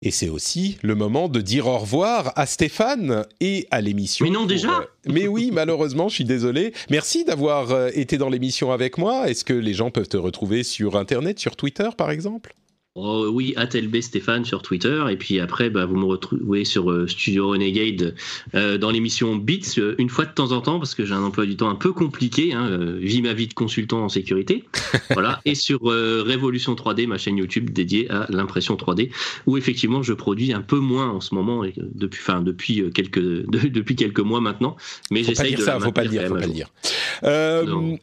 [0.00, 4.24] Et c'est aussi le moment de dire au revoir à Stéphane et à l'émission.
[4.24, 6.72] Mais non, déjà euh, Mais oui, malheureusement, je suis désolé.
[6.88, 9.28] Merci d'avoir euh, été dans l'émission avec moi.
[9.28, 12.54] Est-ce que les gens peuvent te retrouver sur Internet, sur Twitter, par exemple?
[12.96, 15.04] Oh, oui, ATLB Stéphane sur Twitter.
[15.10, 18.16] Et puis après, bah, vous me retrouvez sur euh, Studio Renegade
[18.56, 21.22] euh, dans l'émission Beats euh, une fois de temps en temps parce que j'ai un
[21.22, 22.52] emploi du temps un peu compliqué.
[22.52, 24.64] Hein, vis ma vie de consultant en sécurité.
[25.10, 25.40] voilà.
[25.44, 29.12] Et sur Révolution 3D, ma chaîne YouTube dédiée à l'impression 3D,
[29.46, 31.62] où effectivement je produis un peu moins en ce moment,
[31.94, 33.20] depuis, enfin, depuis, quelques,
[33.70, 34.76] depuis quelques mois maintenant.
[35.12, 35.62] Mais j'essaye de.
[35.62, 36.72] Ça, faut pas le dire, faut pas le dire.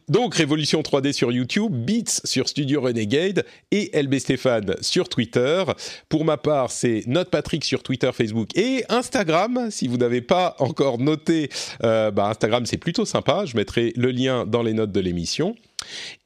[0.08, 5.64] donc Révolution 3D sur YouTube, Beats sur Studio Renegade et LB Stéphane sur Twitter.
[6.08, 9.68] Pour ma part, c'est Note Patrick sur Twitter, Facebook et Instagram.
[9.70, 11.50] Si vous n'avez pas encore noté,
[11.84, 13.44] euh, bah, Instagram c'est plutôt sympa.
[13.44, 15.54] Je mettrai le lien dans les notes de l'émission.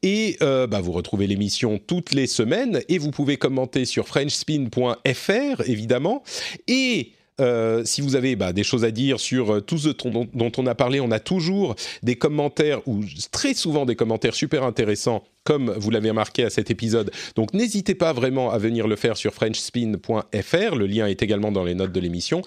[0.03, 5.63] Et euh, bah, vous retrouvez l'émission toutes les semaines et vous pouvez commenter sur frenchspin.fr
[5.67, 6.23] évidemment.
[6.69, 10.53] Et euh, si vous avez bah, des choses à dire sur tout ce dont, dont,
[10.57, 13.01] on a parlé, on a toujours des commentaires ou
[13.31, 17.11] très souvent des commentaires super intéressants comme vous l'avez remarqué à cet épisode.
[17.37, 20.75] Donc n'hésitez pas vraiment à venir le faire sur frenchspin.fr.
[20.75, 22.43] Le lien est également dans les notes de l'émission.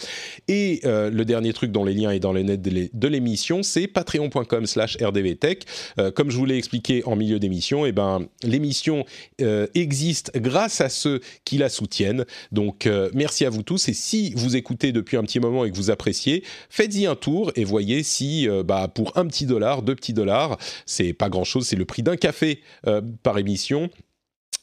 [0.48, 3.88] Et euh, le dernier truc dont les liens est dans les notes de l'émission, c'est
[3.88, 5.64] patreon.com slash rdvtech.
[6.00, 9.06] Euh, comme je vous l'ai expliqué en milieu d'émission, eh ben, l'émission
[9.42, 12.26] euh, existe grâce à ceux qui la soutiennent.
[12.52, 13.90] Donc merci à vous tous.
[13.90, 17.52] Et si vous écoutez depuis un petit moment et que vous appréciez, faites-y un tour
[17.56, 21.76] et voyez si bah, pour un petit dollar, deux petits dollars, c'est pas grand-chose, c'est
[21.76, 23.90] le prix d'un café euh, par émission.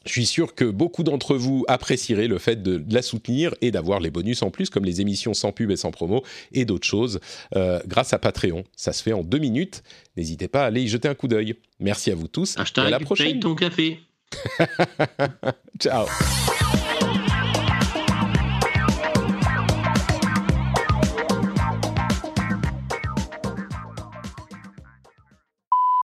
[0.04, 4.00] Je suis sûr que beaucoup d'entre vous apprécieraient le fait de, la soutenir et d'avoir
[4.00, 7.20] les bonus en plus, comme les émissions sans pub et sans promo et d'autres choses,
[7.54, 8.64] euh, grâce à Patreon.
[8.74, 9.82] Ça se fait en deux minutes.
[10.16, 11.54] N'hésitez pas à aller y jeter un coup d'œil.
[11.78, 12.56] Merci à vous tous.
[12.56, 13.38] et à la prochaine.
[13.38, 14.00] ton café.
[15.78, 16.06] Ciao.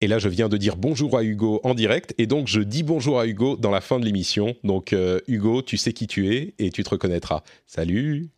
[0.05, 2.83] Et là, je viens de dire bonjour à Hugo en direct, et donc je dis
[2.83, 4.55] bonjour à Hugo dans la fin de l'émission.
[4.63, 7.43] Donc, euh, Hugo, tu sais qui tu es et tu te reconnaîtras.
[7.67, 8.34] Salut